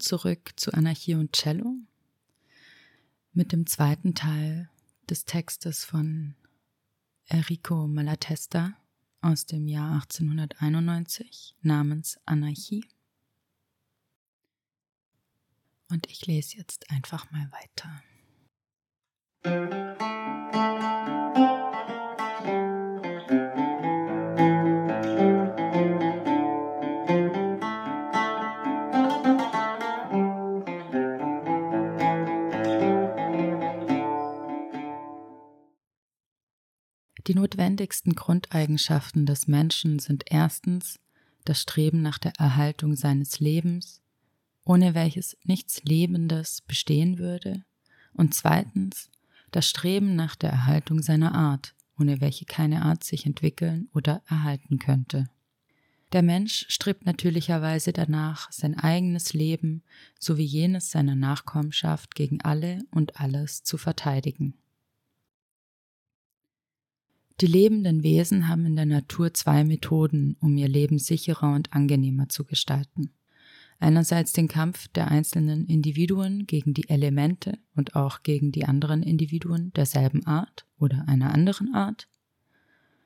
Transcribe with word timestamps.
Zurück 0.00 0.52
zu 0.56 0.72
Anarchie 0.72 1.14
und 1.14 1.32
Cello 1.32 1.76
mit 3.32 3.52
dem 3.52 3.66
zweiten 3.66 4.14
Teil 4.14 4.68
des 5.08 5.24
Textes 5.24 5.84
von 5.84 6.34
Enrico 7.26 7.86
Malatesta 7.86 8.76
aus 9.20 9.46
dem 9.46 9.68
Jahr 9.68 9.92
1891 9.92 11.54
namens 11.62 12.18
Anarchie. 12.24 12.84
Und 15.90 16.08
ich 16.08 16.26
lese 16.26 16.56
jetzt 16.56 16.90
einfach 16.90 17.30
mal 17.30 17.50
weiter. 17.52 18.02
Die 37.30 37.36
notwendigsten 37.36 38.16
Grundeigenschaften 38.16 39.24
des 39.24 39.46
Menschen 39.46 40.00
sind 40.00 40.24
erstens 40.26 40.98
das 41.44 41.62
Streben 41.62 42.02
nach 42.02 42.18
der 42.18 42.32
Erhaltung 42.40 42.96
seines 42.96 43.38
Lebens, 43.38 44.00
ohne 44.64 44.96
welches 44.96 45.36
nichts 45.44 45.84
Lebendes 45.84 46.60
bestehen 46.60 47.20
würde, 47.20 47.64
und 48.14 48.34
zweitens 48.34 49.10
das 49.52 49.68
Streben 49.68 50.16
nach 50.16 50.34
der 50.34 50.50
Erhaltung 50.50 51.02
seiner 51.02 51.32
Art, 51.32 51.76
ohne 51.96 52.20
welche 52.20 52.46
keine 52.46 52.82
Art 52.82 53.04
sich 53.04 53.26
entwickeln 53.26 53.88
oder 53.94 54.22
erhalten 54.26 54.80
könnte. 54.80 55.28
Der 56.10 56.22
Mensch 56.22 56.66
strebt 56.68 57.06
natürlicherweise 57.06 57.92
danach, 57.92 58.50
sein 58.50 58.76
eigenes 58.76 59.34
Leben 59.34 59.84
sowie 60.18 60.46
jenes 60.46 60.90
seiner 60.90 61.14
Nachkommenschaft 61.14 62.16
gegen 62.16 62.40
alle 62.40 62.80
und 62.90 63.20
alles 63.20 63.62
zu 63.62 63.78
verteidigen. 63.78 64.59
Die 67.40 67.46
lebenden 67.46 68.02
Wesen 68.02 68.48
haben 68.48 68.66
in 68.66 68.76
der 68.76 68.84
Natur 68.84 69.32
zwei 69.32 69.64
Methoden, 69.64 70.36
um 70.40 70.58
ihr 70.58 70.68
Leben 70.68 70.98
sicherer 70.98 71.54
und 71.54 71.72
angenehmer 71.72 72.28
zu 72.28 72.44
gestalten. 72.44 73.12
Einerseits 73.78 74.34
den 74.34 74.46
Kampf 74.46 74.88
der 74.88 75.08
einzelnen 75.10 75.66
Individuen 75.66 76.46
gegen 76.46 76.74
die 76.74 76.90
Elemente 76.90 77.58
und 77.74 77.96
auch 77.96 78.22
gegen 78.22 78.52
die 78.52 78.66
anderen 78.66 79.02
Individuen 79.02 79.72
derselben 79.72 80.26
Art 80.26 80.66
oder 80.78 81.08
einer 81.08 81.32
anderen 81.32 81.74
Art. 81.74 82.08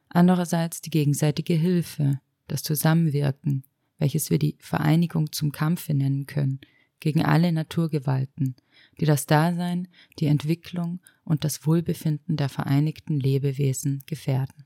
Andererseits 0.09 0.81
die 0.81 0.91
gegenseitige 0.91 1.55
Hilfe, 1.55 2.21
das 2.49 2.65
Zusammenwirken, 2.65 3.63
welches 3.99 4.31
wir 4.31 4.41
die 4.41 4.57
Vereinigung 4.59 5.31
zum 5.31 5.53
Kampfe 5.53 5.95
nennen 5.95 6.27
können, 6.27 6.61
gegen 7.05 7.23
alle 7.23 7.53
Naturgewalten, 7.53 8.57
die 8.99 9.05
das 9.05 9.27
Dasein, 9.27 9.89
die 10.21 10.25
Entwicklung 10.25 11.01
und 11.23 11.45
das 11.45 11.67
Wohlbefinden 11.67 12.39
der 12.39 12.49
vereinigten 12.49 13.21
Lebewesen 13.21 14.03
gefährden. 14.07 14.65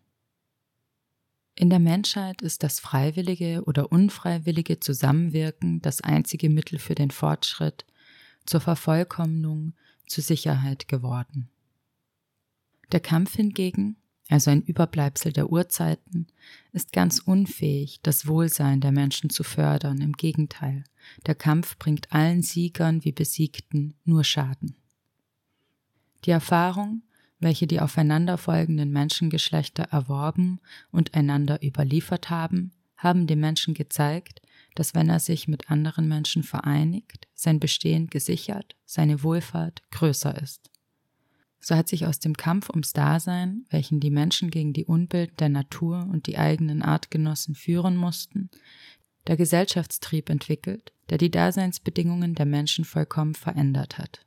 In 1.57 1.69
der 1.69 1.81
Menschheit 1.81 2.41
ist 2.41 2.63
das 2.63 2.79
freiwillige 2.79 3.65
oder 3.65 3.91
unfreiwillige 3.91 4.79
Zusammenwirken 4.79 5.83
das 5.83 6.01
einzige 6.01 6.49
Mittel 6.49 6.79
für 6.79 6.95
den 6.95 7.11
Fortschritt, 7.11 7.85
zur 8.47 8.61
Vervollkommnung, 8.61 9.75
zur 10.07 10.23
Sicherheit 10.23 10.87
geworden. 10.87 11.51
Der 12.93 13.01
Kampf 13.01 13.35
hingegen 13.35 13.97
also 14.29 14.51
ein 14.51 14.63
Überbleibsel 14.63 15.33
der 15.33 15.51
Urzeiten, 15.51 16.27
ist 16.73 16.93
ganz 16.93 17.19
unfähig, 17.19 18.01
das 18.03 18.27
Wohlsein 18.27 18.81
der 18.81 18.93
Menschen 18.93 19.31
zu 19.31 19.43
fördern. 19.43 20.01
Im 20.01 20.13
Gegenteil, 20.13 20.85
der 21.27 21.35
Kampf 21.35 21.79
bringt 21.79 22.13
allen 22.13 22.43
Siegern 22.43 23.05
wie 23.05 23.13
Besiegten 23.13 23.95
nur 24.05 24.25
Schaden. 24.25 24.77
Die 26.25 26.31
Erfahrung, 26.31 27.03
welche 27.41 27.67
die 27.67 27.81
aufeinanderfolgenden 27.81 28.91
Menschengeschlechter 28.91 29.85
erworben 29.85 30.61
und 30.91 31.15
einander 31.15 31.63
überliefert 31.63 32.31
haben, 32.31 32.73
haben 32.97 33.27
dem 33.27 33.41
Menschen 33.41 33.75
gezeigt, 33.75 34.43
dass 34.75 34.95
wenn 34.95 35.09
er 35.09 35.21
sich 35.21 35.49
mit 35.49 35.71
anderen 35.71 36.09
Menschen 36.09 36.43
vereinigt, 36.43 37.29
sein 37.35 37.61
Bestehen 37.61 38.09
gesichert, 38.09 38.77
seine 38.85 39.23
Wohlfahrt 39.23 39.83
größer 39.91 40.41
ist. 40.43 40.71
So 41.61 41.75
hat 41.75 41.89
sich 41.89 42.07
aus 42.07 42.21
dem 42.21 42.37
Kampf 42.37 42.71
ums 42.71 42.93
Dasein, 42.93 43.65
welchen 43.71 44.01
die 44.01 44.11
Menschen 44.11 44.51
gegen 44.51 44.73
die 44.73 44.85
Unbild 44.85 45.41
der 45.41 45.49
Natur 45.49 46.09
und 46.11 46.27
die 46.27 46.39
eigenen 46.39 46.83
Artgenossen 46.83 47.55
führen 47.55 47.97
mussten, 47.97 48.51
der 49.27 49.37
Gesellschaftstrieb 49.37 50.31
entwickelt, 50.31 50.93
der 51.11 51.19
die 51.19 51.31
Daseinsbedingungen 51.31 52.35
der 52.35 52.47
Menschen 52.47 52.85
vollkommen 52.85 53.35
verändert 53.35 53.99
hat. 53.99 54.25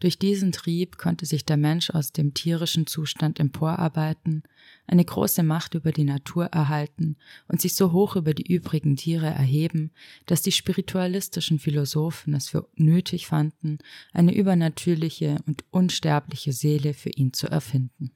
Durch 0.00 0.18
diesen 0.18 0.50
Trieb 0.50 0.96
konnte 0.96 1.26
sich 1.26 1.44
der 1.44 1.58
Mensch 1.58 1.90
aus 1.90 2.12
dem 2.12 2.32
tierischen 2.32 2.86
Zustand 2.86 3.38
emporarbeiten, 3.38 4.42
eine 4.86 5.04
große 5.04 5.42
Macht 5.42 5.74
über 5.74 5.92
die 5.92 6.04
Natur 6.04 6.46
erhalten 6.46 7.16
und 7.48 7.60
sich 7.60 7.74
so 7.74 7.92
hoch 7.92 8.16
über 8.16 8.32
die 8.32 8.50
übrigen 8.50 8.96
Tiere 8.96 9.26
erheben, 9.26 9.90
dass 10.24 10.40
die 10.40 10.52
spiritualistischen 10.52 11.58
Philosophen 11.58 12.32
es 12.32 12.48
für 12.48 12.66
nötig 12.76 13.26
fanden, 13.26 13.78
eine 14.12 14.34
übernatürliche 14.34 15.36
und 15.46 15.64
unsterbliche 15.70 16.54
Seele 16.54 16.94
für 16.94 17.10
ihn 17.10 17.34
zu 17.34 17.48
erfinden. 17.48 18.10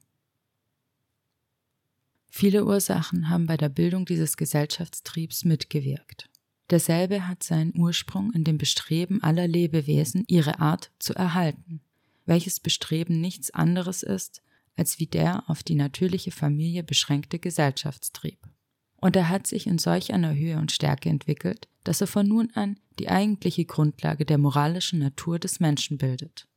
Viele 2.31 2.65
Ursachen 2.65 3.29
haben 3.29 3.45
bei 3.45 3.57
der 3.57 3.69
Bildung 3.69 4.05
dieses 4.05 4.37
Gesellschaftstriebs 4.37 5.45
mitgewirkt. 5.45 6.29
Derselbe 6.69 7.27
hat 7.27 7.43
seinen 7.43 7.77
Ursprung 7.77 8.31
in 8.33 8.43
dem 8.43 8.57
Bestreben 8.57 9.21
aller 9.21 9.47
Lebewesen, 9.47 10.23
ihre 10.27 10.59
Art 10.59 10.91
zu 10.99 11.13
erhalten, 11.13 11.81
welches 12.25 12.59
Bestreben 12.59 13.21
nichts 13.21 13.51
anderes 13.51 14.01
ist 14.03 14.41
als 14.75 14.99
wie 14.99 15.07
der 15.07 15.49
auf 15.49 15.63
die 15.63 15.75
natürliche 15.75 16.31
Familie 16.31 16.83
beschränkte 16.83 17.39
Gesellschaftstrieb. 17.39 18.39
Und 18.97 19.15
er 19.15 19.29
hat 19.29 19.47
sich 19.47 19.67
in 19.67 19.77
solch 19.77 20.13
einer 20.13 20.33
Höhe 20.33 20.57
und 20.57 20.71
Stärke 20.71 21.09
entwickelt, 21.09 21.67
dass 21.83 22.01
er 22.01 22.07
von 22.07 22.27
nun 22.27 22.51
an 22.55 22.79
die 22.99 23.09
eigentliche 23.09 23.65
Grundlage 23.65 24.25
der 24.25 24.37
moralischen 24.37 24.99
Natur 24.99 25.37
des 25.37 25.59
Menschen 25.59 25.97
bildet. 25.97 26.47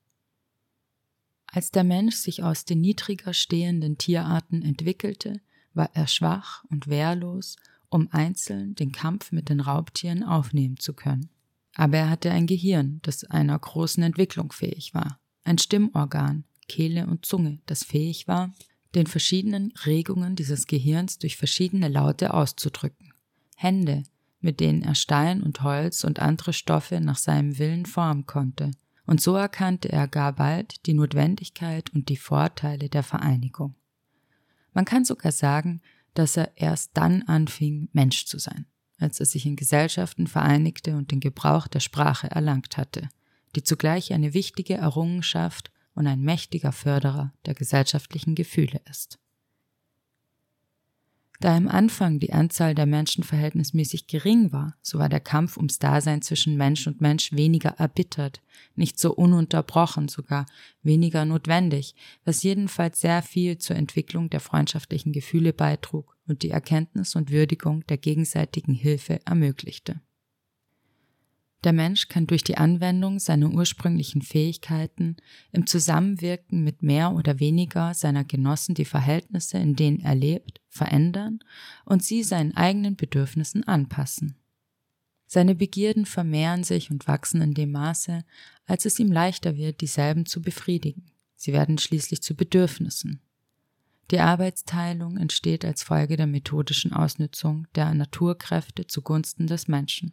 Als 1.46 1.70
der 1.70 1.84
Mensch 1.84 2.16
sich 2.16 2.42
aus 2.42 2.64
den 2.64 2.80
niedriger 2.80 3.34
stehenden 3.34 3.98
Tierarten 3.98 4.62
entwickelte, 4.62 5.40
war 5.74 5.90
er 5.94 6.06
schwach 6.06 6.64
und 6.64 6.88
wehrlos 6.88 7.56
um 7.90 8.08
einzeln 8.10 8.74
den 8.74 8.92
Kampf 8.92 9.32
mit 9.32 9.48
den 9.48 9.60
Raubtieren 9.60 10.22
aufnehmen 10.22 10.78
zu 10.78 10.92
können. 10.92 11.30
Aber 11.74 11.96
er 11.98 12.10
hatte 12.10 12.30
ein 12.30 12.46
Gehirn, 12.46 13.00
das 13.02 13.24
einer 13.24 13.58
großen 13.58 14.02
Entwicklung 14.02 14.52
fähig 14.52 14.94
war, 14.94 15.20
ein 15.44 15.58
Stimmorgan, 15.58 16.44
Kehle 16.68 17.06
und 17.06 17.24
Zunge, 17.24 17.60
das 17.66 17.84
fähig 17.84 18.28
war, 18.28 18.52
den 18.94 19.06
verschiedenen 19.06 19.72
Regungen 19.86 20.36
dieses 20.36 20.66
Gehirns 20.66 21.18
durch 21.18 21.36
verschiedene 21.36 21.88
Laute 21.88 22.34
auszudrücken, 22.34 23.12
Hände, 23.56 24.02
mit 24.40 24.60
denen 24.60 24.82
er 24.82 24.94
Stein 24.94 25.42
und 25.42 25.62
Holz 25.62 26.04
und 26.04 26.20
andere 26.20 26.52
Stoffe 26.52 27.00
nach 27.00 27.18
seinem 27.18 27.58
Willen 27.58 27.86
formen 27.86 28.26
konnte, 28.26 28.70
und 29.06 29.22
so 29.22 29.34
erkannte 29.36 29.90
er 29.90 30.06
gar 30.06 30.34
bald 30.34 30.84
die 30.84 30.92
Notwendigkeit 30.92 31.90
und 31.94 32.10
die 32.10 32.18
Vorteile 32.18 32.90
der 32.90 33.02
Vereinigung. 33.02 33.74
Man 34.74 34.84
kann 34.84 35.06
sogar 35.06 35.32
sagen, 35.32 35.80
dass 36.18 36.36
er 36.36 36.50
erst 36.56 36.90
dann 36.94 37.22
anfing, 37.22 37.88
Mensch 37.92 38.26
zu 38.26 38.38
sein, 38.38 38.66
als 38.98 39.20
er 39.20 39.26
sich 39.26 39.46
in 39.46 39.54
Gesellschaften 39.54 40.26
vereinigte 40.26 40.96
und 40.96 41.12
den 41.12 41.20
Gebrauch 41.20 41.68
der 41.68 41.80
Sprache 41.80 42.28
erlangt 42.28 42.76
hatte, 42.76 43.08
die 43.54 43.62
zugleich 43.62 44.12
eine 44.12 44.34
wichtige 44.34 44.74
Errungenschaft 44.74 45.70
und 45.94 46.08
ein 46.08 46.20
mächtiger 46.20 46.72
Förderer 46.72 47.32
der 47.46 47.54
gesellschaftlichen 47.54 48.34
Gefühle 48.34 48.80
ist. 48.90 49.20
Da 51.40 51.56
im 51.56 51.68
Anfang 51.68 52.18
die 52.18 52.32
Anzahl 52.32 52.74
der 52.74 52.86
Menschen 52.86 53.22
verhältnismäßig 53.22 54.08
gering 54.08 54.50
war, 54.50 54.76
so 54.82 54.98
war 54.98 55.08
der 55.08 55.20
Kampf 55.20 55.56
ums 55.56 55.78
Dasein 55.78 56.20
zwischen 56.20 56.56
Mensch 56.56 56.88
und 56.88 57.00
Mensch 57.00 57.32
weniger 57.32 57.70
erbittert, 57.78 58.42
nicht 58.74 58.98
so 58.98 59.14
ununterbrochen, 59.14 60.08
sogar 60.08 60.46
weniger 60.82 61.24
notwendig, 61.24 61.94
was 62.24 62.42
jedenfalls 62.42 63.00
sehr 63.00 63.22
viel 63.22 63.56
zur 63.58 63.76
Entwicklung 63.76 64.30
der 64.30 64.40
freundschaftlichen 64.40 65.12
Gefühle 65.12 65.52
beitrug 65.52 66.16
und 66.26 66.42
die 66.42 66.50
Erkenntnis 66.50 67.14
und 67.14 67.30
Würdigung 67.30 67.86
der 67.86 67.98
gegenseitigen 67.98 68.74
Hilfe 68.74 69.20
ermöglichte. 69.24 70.00
Der 71.64 71.72
Mensch 71.72 72.06
kann 72.06 72.28
durch 72.28 72.44
die 72.44 72.56
Anwendung 72.56 73.18
seiner 73.18 73.50
ursprünglichen 73.50 74.22
Fähigkeiten 74.22 75.16
im 75.50 75.66
Zusammenwirken 75.66 76.62
mit 76.62 76.82
mehr 76.82 77.12
oder 77.12 77.40
weniger 77.40 77.94
seiner 77.94 78.24
Genossen 78.24 78.74
die 78.74 78.84
Verhältnisse, 78.84 79.58
in 79.58 79.74
denen 79.74 80.00
er 80.00 80.14
lebt, 80.14 80.60
verändern 80.68 81.40
und 81.84 82.04
sie 82.04 82.22
seinen 82.22 82.56
eigenen 82.56 82.94
Bedürfnissen 82.94 83.64
anpassen. 83.64 84.36
Seine 85.26 85.54
Begierden 85.54 86.06
vermehren 86.06 86.62
sich 86.62 86.90
und 86.90 87.08
wachsen 87.08 87.42
in 87.42 87.54
dem 87.54 87.72
Maße, 87.72 88.24
als 88.66 88.86
es 88.86 88.98
ihm 88.98 89.10
leichter 89.10 89.56
wird, 89.56 89.80
dieselben 89.80 90.26
zu 90.26 90.40
befriedigen. 90.40 91.10
Sie 91.34 91.52
werden 91.52 91.76
schließlich 91.76 92.22
zu 92.22 92.34
Bedürfnissen. 92.34 93.20
Die 94.10 94.20
Arbeitsteilung 94.20 95.18
entsteht 95.18 95.64
als 95.64 95.82
Folge 95.82 96.16
der 96.16 96.26
methodischen 96.26 96.94
Ausnützung 96.94 97.66
der 97.74 97.92
Naturkräfte 97.92 98.86
zugunsten 98.86 99.46
des 99.46 99.68
Menschen. 99.68 100.12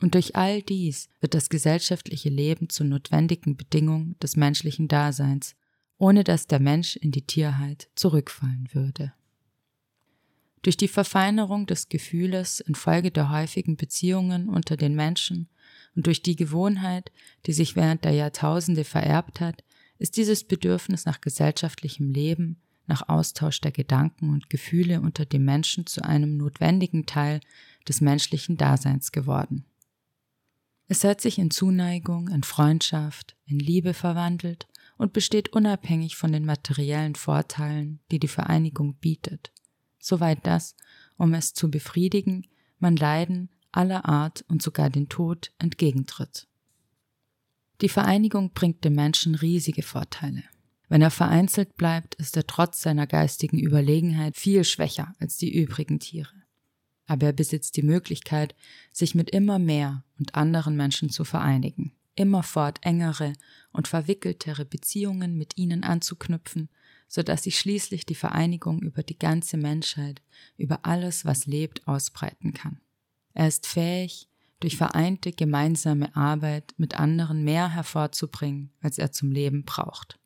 Und 0.00 0.14
durch 0.14 0.36
all 0.36 0.62
dies 0.62 1.08
wird 1.20 1.34
das 1.34 1.48
gesellschaftliche 1.48 2.28
Leben 2.28 2.68
zur 2.68 2.86
notwendigen 2.86 3.56
Bedingung 3.56 4.18
des 4.18 4.36
menschlichen 4.36 4.88
Daseins, 4.88 5.54
ohne 5.98 6.22
dass 6.22 6.46
der 6.46 6.60
Mensch 6.60 6.96
in 6.96 7.12
die 7.12 7.26
Tierheit 7.26 7.88
zurückfallen 7.94 8.68
würde. 8.72 9.14
Durch 10.62 10.76
die 10.76 10.88
Verfeinerung 10.88 11.66
des 11.66 11.88
Gefühles 11.88 12.60
infolge 12.60 13.10
der 13.10 13.30
häufigen 13.30 13.76
Beziehungen 13.76 14.48
unter 14.48 14.76
den 14.76 14.94
Menschen 14.94 15.48
und 15.94 16.06
durch 16.06 16.22
die 16.22 16.36
Gewohnheit, 16.36 17.12
die 17.46 17.52
sich 17.52 17.76
während 17.76 18.04
der 18.04 18.12
Jahrtausende 18.12 18.84
vererbt 18.84 19.40
hat, 19.40 19.62
ist 19.98 20.16
dieses 20.16 20.44
Bedürfnis 20.44 21.06
nach 21.06 21.20
gesellschaftlichem 21.20 22.10
Leben, 22.10 22.60
nach 22.86 23.08
Austausch 23.08 23.60
der 23.60 23.72
Gedanken 23.72 24.30
und 24.30 24.50
Gefühle 24.50 25.00
unter 25.00 25.24
den 25.24 25.44
Menschen 25.44 25.86
zu 25.86 26.04
einem 26.04 26.36
notwendigen 26.36 27.06
Teil 27.06 27.40
des 27.88 28.00
menschlichen 28.00 28.56
Daseins 28.56 29.12
geworden. 29.12 29.64
Es 30.88 31.02
hat 31.02 31.20
sich 31.20 31.38
in 31.38 31.50
Zuneigung, 31.50 32.28
in 32.28 32.44
Freundschaft, 32.44 33.36
in 33.44 33.58
Liebe 33.58 33.92
verwandelt 33.92 34.68
und 34.96 35.12
besteht 35.12 35.52
unabhängig 35.52 36.16
von 36.16 36.32
den 36.32 36.44
materiellen 36.44 37.16
Vorteilen, 37.16 38.00
die 38.10 38.20
die 38.20 38.28
Vereinigung 38.28 38.94
bietet, 38.94 39.52
soweit 39.98 40.46
dass, 40.46 40.76
um 41.16 41.34
es 41.34 41.54
zu 41.54 41.70
befriedigen, 41.70 42.46
man 42.78 42.96
Leiden 42.96 43.50
aller 43.72 44.08
Art 44.08 44.44
und 44.48 44.62
sogar 44.62 44.88
den 44.88 45.08
Tod 45.08 45.52
entgegentritt. 45.58 46.46
Die 47.80 47.88
Vereinigung 47.88 48.52
bringt 48.52 48.84
dem 48.84 48.94
Menschen 48.94 49.34
riesige 49.34 49.82
Vorteile. 49.82 50.44
Wenn 50.88 51.02
er 51.02 51.10
vereinzelt 51.10 51.76
bleibt, 51.76 52.14
ist 52.14 52.36
er 52.36 52.46
trotz 52.46 52.80
seiner 52.80 53.08
geistigen 53.08 53.58
Überlegenheit 53.58 54.36
viel 54.36 54.62
schwächer 54.62 55.14
als 55.18 55.36
die 55.36 55.52
übrigen 55.52 55.98
Tiere 55.98 56.35
aber 57.06 57.26
er 57.26 57.32
besitzt 57.32 57.76
die 57.76 57.82
Möglichkeit, 57.82 58.54
sich 58.92 59.14
mit 59.14 59.30
immer 59.30 59.58
mehr 59.58 60.04
und 60.18 60.34
anderen 60.34 60.76
Menschen 60.76 61.10
zu 61.10 61.24
vereinigen, 61.24 61.92
immerfort 62.14 62.78
engere 62.82 63.32
und 63.72 63.88
verwickeltere 63.88 64.64
Beziehungen 64.64 65.36
mit 65.36 65.56
ihnen 65.56 65.84
anzuknüpfen, 65.84 66.68
so 67.08 67.22
dass 67.22 67.44
sich 67.44 67.58
schließlich 67.58 68.06
die 68.06 68.14
Vereinigung 68.14 68.80
über 68.80 69.02
die 69.02 69.18
ganze 69.18 69.56
Menschheit, 69.56 70.22
über 70.56 70.84
alles, 70.84 71.24
was 71.24 71.46
lebt, 71.46 71.86
ausbreiten 71.86 72.52
kann. 72.52 72.80
Er 73.34 73.48
ist 73.48 73.66
fähig, 73.66 74.28
durch 74.60 74.76
vereinte 74.76 75.32
gemeinsame 75.32 76.16
Arbeit 76.16 76.74
mit 76.78 76.98
anderen 76.98 77.44
mehr 77.44 77.68
hervorzubringen, 77.68 78.72
als 78.80 78.98
er 78.98 79.12
zum 79.12 79.30
Leben 79.30 79.64
braucht. 79.64 80.18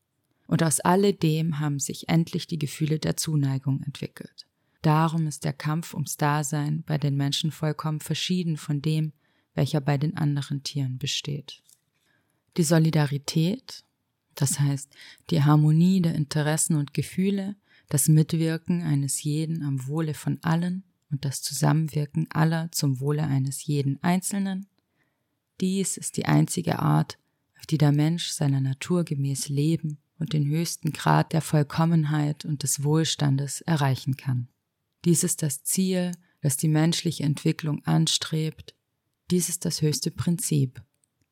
Und 0.47 0.62
aus 0.62 0.81
alledem 0.81 1.59
haben 1.59 1.79
sich 1.79 2.09
endlich 2.09 2.47
die 2.47 2.59
Gefühle 2.59 2.99
der 2.99 3.17
Zuneigung 3.17 3.83
entwickelt. 3.83 4.47
Darum 4.82 5.27
ist 5.27 5.44
der 5.44 5.53
Kampf 5.53 5.94
ums 5.94 6.17
Dasein 6.17 6.82
bei 6.85 6.97
den 6.97 7.17
Menschen 7.17 7.50
vollkommen 7.50 8.00
verschieden 8.00 8.56
von 8.56 8.81
dem, 8.81 9.12
welcher 9.55 9.81
bei 9.81 9.99
den 9.99 10.17
anderen 10.17 10.62
Tieren 10.62 10.99
besteht. 10.99 11.62
Die 12.56 12.62
Solidarität, 12.62 13.85
das 14.35 14.59
heißt 14.59 14.91
die 15.29 15.43
Harmonie 15.43 16.00
der 16.00 16.15
Interessen 16.15 16.77
und 16.77 16.94
Gefühle, 16.94 17.56
das 17.88 18.09
Mitwirken 18.09 18.82
eines 18.82 19.23
jeden 19.23 19.62
am 19.62 19.87
Wohle 19.87 20.15
von 20.15 20.38
allen 20.43 20.85
und 21.11 21.25
das 21.25 21.43
Zusammenwirken 21.43 22.29
aller 22.31 22.71
zum 22.73 23.00
Wohle 23.00 23.25
eines 23.25 23.67
jeden 23.67 24.03
Einzelnen, 24.03 24.67
dies 25.61 25.99
ist 25.99 26.17
die 26.17 26.25
einzige 26.25 26.79
Art, 26.79 27.19
auf 27.59 27.67
die 27.67 27.76
der 27.76 27.93
Mensch 27.93 28.29
seiner 28.29 28.61
Natur 28.61 29.05
gemäß 29.05 29.50
leben 29.50 29.99
und 30.19 30.33
den 30.33 30.47
höchsten 30.47 30.93
Grad 30.93 31.35
der 31.35 31.43
Vollkommenheit 31.43 32.47
und 32.47 32.62
des 32.62 32.83
Wohlstandes 32.83 33.61
erreichen 33.62 34.17
kann. 34.17 34.49
Dies 35.05 35.25
ist 35.25 35.43
das 35.43 35.64
Ziel, 35.64 36.12
das 36.41 36.56
die 36.56 36.69
menschliche 36.69 37.25
Entwicklung 37.25 37.85
anstrebt. 37.85 38.75
Dies 39.31 39.49
ist 39.49 39.64
das 39.64 39.82
höchste 39.82 40.11
Prinzip, 40.11 40.82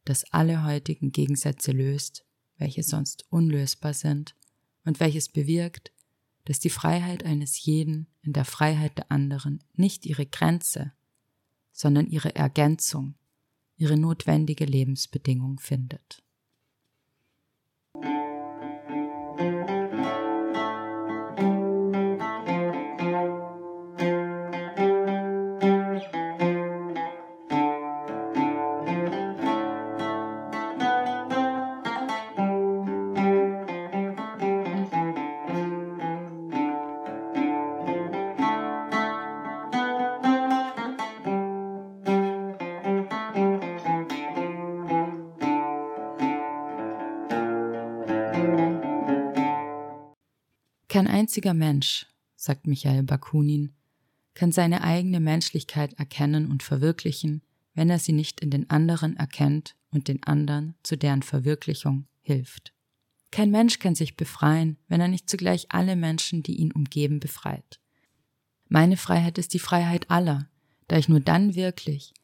das 0.04 0.24
alle 0.32 0.64
heutigen 0.64 1.12
Gegensätze 1.12 1.72
löst, 1.72 2.24
welche 2.56 2.82
sonst 2.82 3.26
unlösbar 3.30 3.94
sind 3.94 4.34
und 4.84 5.00
welches 5.00 5.28
bewirkt, 5.28 5.92
dass 6.44 6.58
die 6.58 6.70
Freiheit 6.70 7.24
eines 7.24 7.62
jeden 7.64 8.06
in 8.22 8.32
der 8.32 8.44
Freiheit 8.44 8.96
der 8.96 9.12
anderen 9.12 9.62
nicht 9.74 10.06
ihre 10.06 10.24
Grenze, 10.24 10.92
sondern 11.72 12.06
ihre 12.08 12.34
Ergänzung, 12.34 13.16
ihre 13.76 13.98
notwendige 13.98 14.64
Lebensbedingung 14.64 15.60
findet. 15.60 16.22
Einziger 51.28 51.52
Mensch, 51.52 52.06
sagt 52.36 52.66
Michael 52.66 53.02
Bakunin, 53.02 53.74
kann 54.32 54.50
seine 54.50 54.82
eigene 54.82 55.20
Menschlichkeit 55.20 55.92
erkennen 55.98 56.50
und 56.50 56.62
verwirklichen, 56.62 57.42
wenn 57.74 57.90
er 57.90 57.98
sie 57.98 58.14
nicht 58.14 58.40
in 58.40 58.48
den 58.48 58.70
anderen 58.70 59.14
erkennt 59.14 59.76
und 59.90 60.08
den 60.08 60.22
anderen 60.22 60.74
zu 60.82 60.96
deren 60.96 61.20
Verwirklichung 61.20 62.06
hilft. 62.22 62.72
Kein 63.30 63.50
Mensch 63.50 63.78
kann 63.78 63.94
sich 63.94 64.16
befreien, 64.16 64.78
wenn 64.88 65.02
er 65.02 65.08
nicht 65.08 65.28
zugleich 65.28 65.66
alle 65.68 65.96
Menschen, 65.96 66.42
die 66.42 66.56
ihn 66.56 66.72
umgeben, 66.72 67.20
befreit. 67.20 67.78
Meine 68.70 68.96
Freiheit 68.96 69.36
ist 69.36 69.52
die 69.52 69.58
Freiheit 69.58 70.10
aller, 70.10 70.48
da 70.86 70.96
ich 70.96 71.10
nur 71.10 71.20
dann 71.20 71.54
wirklich, 71.54 72.14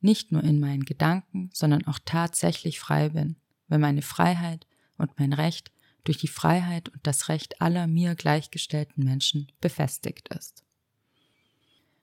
nicht 0.00 0.30
nur 0.30 0.44
in 0.44 0.60
meinen 0.60 0.84
Gedanken, 0.84 1.50
sondern 1.52 1.84
auch 1.88 1.98
tatsächlich 2.04 2.78
frei 2.78 3.08
bin, 3.08 3.34
wenn 3.66 3.80
meine 3.80 4.02
Freiheit 4.02 4.68
und 4.98 5.18
mein 5.18 5.32
Recht 5.32 5.72
durch 6.04 6.18
die 6.18 6.28
Freiheit 6.28 6.88
und 6.88 7.06
das 7.06 7.28
Recht 7.28 7.60
aller 7.60 7.86
mir 7.86 8.14
gleichgestellten 8.14 9.04
Menschen 9.04 9.50
befestigt 9.60 10.28
ist. 10.28 10.64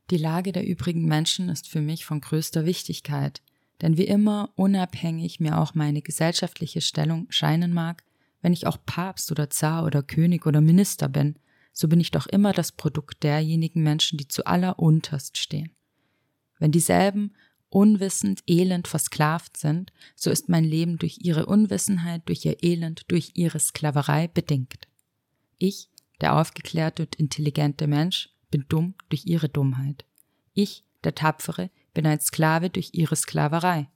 Die 0.10 0.18
Lage 0.18 0.51
der 0.51 0.65
übrigen 0.65 1.06
Menschen 1.06 1.50
ist 1.50 1.68
für 1.68 1.82
mich 1.82 2.06
von 2.06 2.22
größter 2.22 2.65
Wichtigkeit, 2.65 3.41
denn 3.82 3.98
wie 3.98 4.08
immer 4.08 4.51
unabhängig 4.56 5.39
mir 5.39 5.60
auch 5.60 5.75
meine 5.75 6.01
gesellschaftliche 6.01 6.82
Stellung 6.82 7.27
scheinen 7.29 7.74
mag, 7.74 8.03
wenn 8.41 8.53
ich 8.53 8.65
auch 8.65 8.77
Papst 8.86 9.32
oder 9.32 9.50
Zar 9.50 9.86
oder 9.86 10.01
König 10.01 10.46
oder 10.46 10.62
Minister 10.62 11.10
bin, 11.10 11.36
so 11.74 11.88
bin 11.88 12.00
ich 12.00 12.12
doch 12.12 12.27
immer 12.27 12.53
das 12.53 12.72
Produkt 12.72 13.24
derjenigen 13.24 13.84
Menschen, 13.84 14.18
die 14.18 14.27
zu 14.27 14.46
allerunterst 14.46 15.38
stehen. 15.38 15.72
Wenn 16.58 16.72
dieselben 16.72 17.34
unwissend, 17.70 18.44
elend 18.48 18.88
versklavt 18.88 19.58
sind, 19.58 19.94
so 20.16 20.30
ist 20.30 20.50
mein 20.50 20.64
Leben 20.64 20.98
durch 20.98 21.20
ihre 21.22 21.46
Unwissenheit, 21.46 22.24
durch 22.26 22.46
ihr 22.46 22.64
Elend, 22.64 23.04
durch 23.10 23.32
ihre 23.36 23.60
Sklaverei 23.60 24.28
bedingt. 24.28 24.88
Ich, 25.58 25.90
der 26.22 26.36
aufgeklärte 26.36 27.04
und 27.04 27.16
intelligente 27.16 27.88
Mensch, 27.88 28.30
bin 28.50 28.66
dumm 28.68 28.96
durch 29.10 29.26
ihre 29.26 29.50
Dummheit. 29.50 30.06
Ich, 30.54 30.84
der 31.04 31.16
Tapfere, 31.16 31.70
bin 31.94 32.06
ein 32.06 32.20
Sklave 32.20 32.70
durch 32.70 32.90
ihre 32.94 33.16
Sklaverei. 33.16 33.90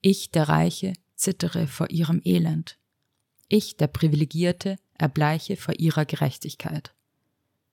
Ich, 0.00 0.30
der 0.30 0.48
Reiche, 0.48 0.92
zittere 1.14 1.66
vor 1.66 1.90
ihrem 1.90 2.20
Elend. 2.24 2.78
Ich, 3.48 3.76
der 3.76 3.86
Privilegierte, 3.86 4.76
erbleiche 4.94 5.56
vor 5.56 5.74
ihrer 5.78 6.04
Gerechtigkeit. 6.04 6.94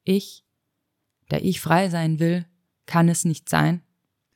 Ich, 0.04 0.46
der 1.32 1.44
ich 1.44 1.60
frei 1.60 1.90
sein 1.90 2.20
will, 2.20 2.46
kann 2.86 3.10
es 3.10 3.26
nicht 3.26 3.50
sein, 3.50 3.82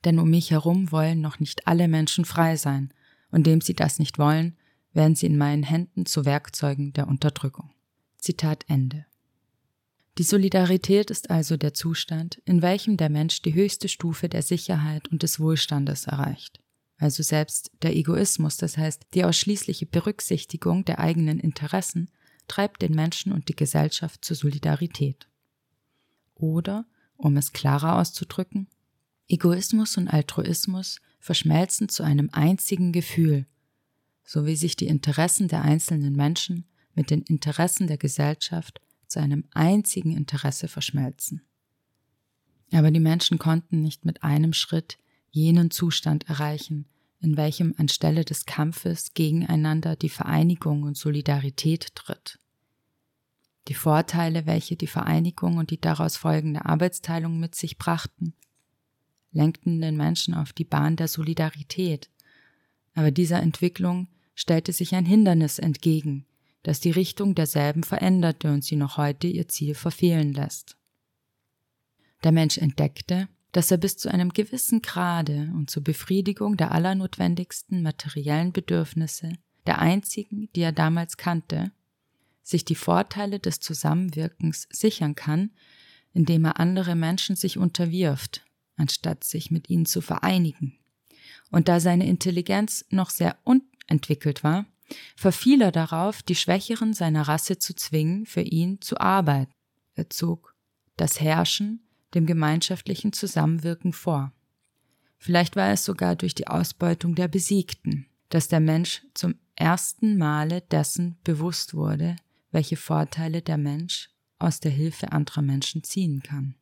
denn 0.06 0.20
um 0.20 0.30
mich 0.30 0.52
herum 0.52 0.92
wollen 0.92 1.22
noch 1.22 1.40
nicht 1.40 1.68
alle 1.68 1.88
Menschen 1.88 2.26
frei 2.26 2.56
sein, 2.56 2.94
und 3.32 3.46
dem 3.46 3.62
sie 3.62 3.74
das 3.74 4.00
nicht 4.00 4.18
wollen, 4.18 4.58
werden 4.94 5.16
sie 5.16 5.28
in 5.28 5.38
meinen 5.38 5.64
Händen 5.64 6.06
zu 6.06 6.26
Werkzeugen 6.26 6.94
der 6.94 7.08
Unterdrückung. 7.08 7.72
Zitat 8.18 8.66
Ende. 8.68 9.06
Die 10.18 10.24
Solidarität 10.24 11.12
ist 11.12 11.30
also 11.30 11.56
der 11.56 11.74
Zustand, 11.74 12.42
in 12.44 12.62
welchem 12.62 12.98
der 12.98 13.10
Mensch 13.10 13.42
die 13.42 13.54
höchste 13.54 13.88
Stufe 13.88 14.28
der 14.28 14.42
Sicherheit 14.42 15.08
und 15.08 15.24
des 15.24 15.40
Wohlstandes 15.40 16.08
erreicht. 16.08 16.60
Also 16.98 17.24
selbst 17.24 17.72
der 17.82 17.96
Egoismus, 17.96 18.58
das 18.58 18.78
heißt 18.78 19.08
die 19.14 19.24
ausschließliche 19.24 19.86
Berücksichtigung 19.86 20.84
der 20.84 21.00
eigenen 21.00 21.40
Interessen, 21.40 22.10
treibt 22.50 22.82
den 22.82 22.94
Menschen 22.94 23.32
und 23.32 23.48
die 23.48 23.56
Gesellschaft 23.56 24.26
zur 24.26 24.36
Solidarität. 24.36 25.30
Oder, 26.36 26.86
um 27.16 27.38
es 27.38 27.54
klarer 27.54 27.98
auszudrücken, 27.98 28.68
Egoismus 29.30 29.96
und 29.98 30.08
Altruismus 30.08 31.00
verschmelzen 31.20 31.88
zu 31.88 32.04
einem 32.04 32.30
einzigen 32.32 32.92
Gefühl, 32.92 33.46
so 34.24 34.48
wie 34.48 34.56
sich 34.56 34.76
die 34.76 34.88
Interessen 34.88 35.48
der 35.48 35.62
einzelnen 35.62 36.16
Menschen 36.16 36.66
mit 36.96 37.12
den 37.12 37.22
Interessen 37.22 37.88
der 37.88 37.98
Gesellschaft 37.98 38.82
zu 39.08 39.20
einem 39.20 39.44
einzigen 39.52 40.18
Interesse 40.18 40.68
verschmelzen. 40.68 41.44
Aber 42.72 42.90
die 42.90 43.00
Menschen 43.00 43.38
konnten 43.38 43.82
nicht 43.82 44.04
mit 44.04 44.24
einem 44.24 44.54
Schritt 44.54 44.98
jenen 45.30 45.70
Zustand 45.70 46.28
erreichen, 46.28 46.88
in 47.22 47.38
welchem 47.38 47.76
anstelle 47.78 48.26
des 48.26 48.46
Kampfes 48.46 49.14
gegeneinander 49.14 49.96
die 49.96 50.10
Vereinigung 50.10 50.84
und 50.84 50.98
Solidarität 50.98 51.94
tritt. 51.96 52.40
Die 53.68 53.74
Vorteile, 53.76 54.48
welche 54.48 54.76
die 54.76 54.88
Vereinigung 54.88 55.58
und 55.58 55.70
die 55.70 55.80
daraus 55.80 56.18
folgende 56.18 56.66
Arbeitsteilung 56.66 57.40
mit 57.40 57.54
sich 57.54 57.78
brachten, 57.78 58.34
lenkten 59.32 59.82
den 59.82 59.98
Menschen 59.98 60.34
auf 60.34 60.54
die 60.54 60.64
Bahn 60.64 60.96
der 60.96 61.08
Solidarität, 61.08 62.10
aber 62.96 63.12
dieser 63.12 63.42
Entwicklung 63.42 64.08
stellte 64.36 64.74
sich 64.74 64.96
ein 64.96 65.06
Hindernis 65.06 65.60
entgegen, 65.60 66.26
das 66.64 66.80
die 66.80 66.92
Richtung 66.92 67.36
derselben 67.36 67.84
veränderte 67.84 68.52
und 68.52 68.64
sie 68.64 68.76
noch 68.76 68.98
heute 68.98 69.28
ihr 69.28 69.48
Ziel 69.48 69.76
verfehlen 69.76 70.34
lässt. 70.34 70.78
Der 72.24 72.32
Mensch 72.32 72.58
entdeckte, 72.58 73.30
dass 73.52 73.72
er 73.72 73.78
bis 73.78 73.98
zu 73.98 74.12
einem 74.12 74.30
gewissen 74.30 74.82
Grade 74.82 75.52
und 75.56 75.70
zur 75.70 75.84
Befriedigung 75.84 76.58
der 76.58 76.72
allernotwendigsten 76.72 77.82
materiellen 77.82 78.52
Bedürfnisse, 78.52 79.34
der 79.66 79.80
einzigen, 79.80 80.50
die 80.56 80.62
er 80.62 80.72
damals 80.72 81.18
kannte, 81.18 81.72
sich 82.44 82.66
die 82.66 82.76
Vorteile 82.76 83.40
des 83.40 83.60
Zusammenwirkens 83.60 84.68
sichern 84.72 85.16
kann, 85.16 85.52
indem 86.14 86.46
er 86.46 86.60
andere 86.60 86.96
Menschen 86.96 87.36
sich 87.36 87.58
unterwirft, 87.58 88.44
anstatt 88.80 89.24
sich 89.24 89.52
mit 89.52 89.70
ihnen 89.70 89.86
zu 89.86 90.02
vereinigen. 90.02 90.78
Und 91.52 91.68
da 91.68 91.80
seine 91.80 92.08
Intelligenz 92.08 92.86
noch 92.90 93.10
sehr 93.10 93.38
unentwickelt 93.44 94.44
war, 94.44 94.66
verfiel 95.16 95.62
er 95.62 95.72
darauf, 95.72 96.22
die 96.24 96.36
Schwächeren 96.36 96.94
seiner 96.94 97.28
Rasse 97.28 97.60
zu 97.60 97.76
zwingen, 97.76 98.26
für 98.26 98.42
ihn 98.42 98.82
zu 98.82 99.00
arbeiten. 99.00 99.52
Er 99.96 100.10
zog 100.10 100.56
das 100.98 101.20
Herrschen 101.20 101.82
dem 102.14 102.26
gemeinschaftlichen 102.26 103.14
Zusammenwirken 103.14 103.94
vor. 103.94 104.32
Vielleicht 105.18 105.56
war 105.56 105.72
es 105.72 105.86
sogar 105.86 106.16
durch 106.16 106.34
die 106.34 106.48
Ausbeutung 106.48 107.14
der 107.14 107.28
Besiegten, 107.28 108.08
dass 108.30 108.48
der 108.48 108.60
Mensch 108.60 109.04
zum 109.14 109.36
ersten 109.56 110.18
Male 110.18 110.62
dessen 110.62 111.18
bewusst 111.24 111.74
wurde, 111.74 112.16
welche 112.52 112.78
Vorteile 112.78 113.42
der 113.42 113.58
Mensch 113.58 114.10
aus 114.40 114.60
der 114.60 114.72
Hilfe 114.72 115.12
anderer 115.12 115.42
Menschen 115.42 115.84
ziehen 115.84 116.24
kann. 116.24 116.56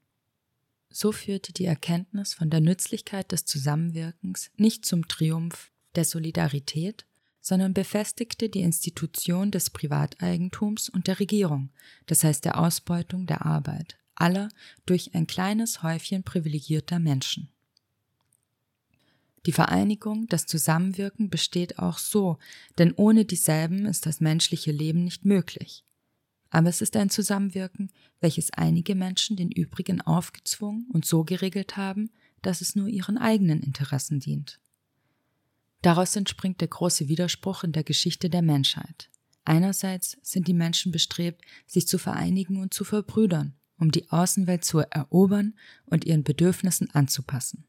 So 1.00 1.12
führte 1.12 1.54
die 1.54 1.66
Erkenntnis 1.66 2.34
von 2.34 2.50
der 2.50 2.60
Nützlichkeit 2.60 3.32
des 3.32 3.46
Zusammenwirkens 3.46 4.50
nicht 4.58 4.84
zum 4.84 5.08
Triumph 5.08 5.72
der 5.94 6.06
Solidarität, 6.06 7.06
sondern 7.40 7.76
befestigte 7.76 8.50
die 8.50 8.62
Institution 8.62 9.52
des 9.52 9.70
Privateigentums 9.70 10.90
und 10.90 11.06
der 11.06 11.20
Regierung, 11.20 11.70
das 12.08 12.24
heißt 12.24 12.46
der 12.46 12.60
Ausbeutung 12.60 13.28
der 13.28 13.46
Arbeit, 13.46 14.00
aller 14.16 14.50
durch 14.88 15.14
ein 15.14 15.28
kleines 15.28 15.84
Häufchen 15.84 16.24
privilegierter 16.24 16.98
Menschen. 16.98 17.52
Die 19.46 19.52
Vereinigung, 19.52 20.26
das 20.30 20.48
Zusammenwirken 20.48 21.30
besteht 21.30 21.78
auch 21.78 22.00
so, 22.00 22.40
denn 22.80 22.92
ohne 22.94 23.24
dieselben 23.24 23.86
ist 23.86 24.08
das 24.08 24.20
menschliche 24.20 24.72
Leben 24.72 25.04
nicht 25.04 25.26
möglich. 25.26 25.84
Aber 26.50 26.70
es 26.70 26.82
ist 26.82 26.96
ein 26.96 27.10
Zusammenwirken, 27.10 27.92
welches 28.20 28.52
einige 28.52 28.96
Menschen 28.96 29.36
den 29.36 29.52
übrigen 29.52 30.02
aufgezwungen 30.02 30.88
und 30.92 31.06
so 31.06 31.24
geregelt 31.24 31.78
haben, 31.78 32.10
dass 32.42 32.62
es 32.62 32.76
nur 32.76 32.88
ihren 32.88 33.18
eigenen 33.18 33.62
Interessen 33.62 34.20
dient. 34.20 34.60
Daraus 35.82 36.16
entspringt 36.16 36.62
der 36.62 36.68
große 36.68 37.08
Widerspruch 37.08 37.64
in 37.64 37.72
der 37.72 37.84
Geschichte 37.84 38.30
der 38.30 38.42
Menschheit. 38.42 39.10
Einerseits 39.46 40.18
sind 40.22 40.48
die 40.48 40.54
Menschen 40.54 40.92
bestrebt, 40.92 41.42
sich 41.66 41.88
zu 41.88 41.98
vereinigen 41.98 42.58
und 42.58 42.74
zu 42.74 42.84
verbrüdern, 42.84 43.54
um 43.78 43.92
die 43.92 44.10
Außenwelt 44.10 44.66
zu 44.66 44.80
erobern 44.80 45.54
und 45.86 46.04
ihren 46.04 46.24
Bedürfnissen 46.24 46.90
anzupassen 46.92 47.66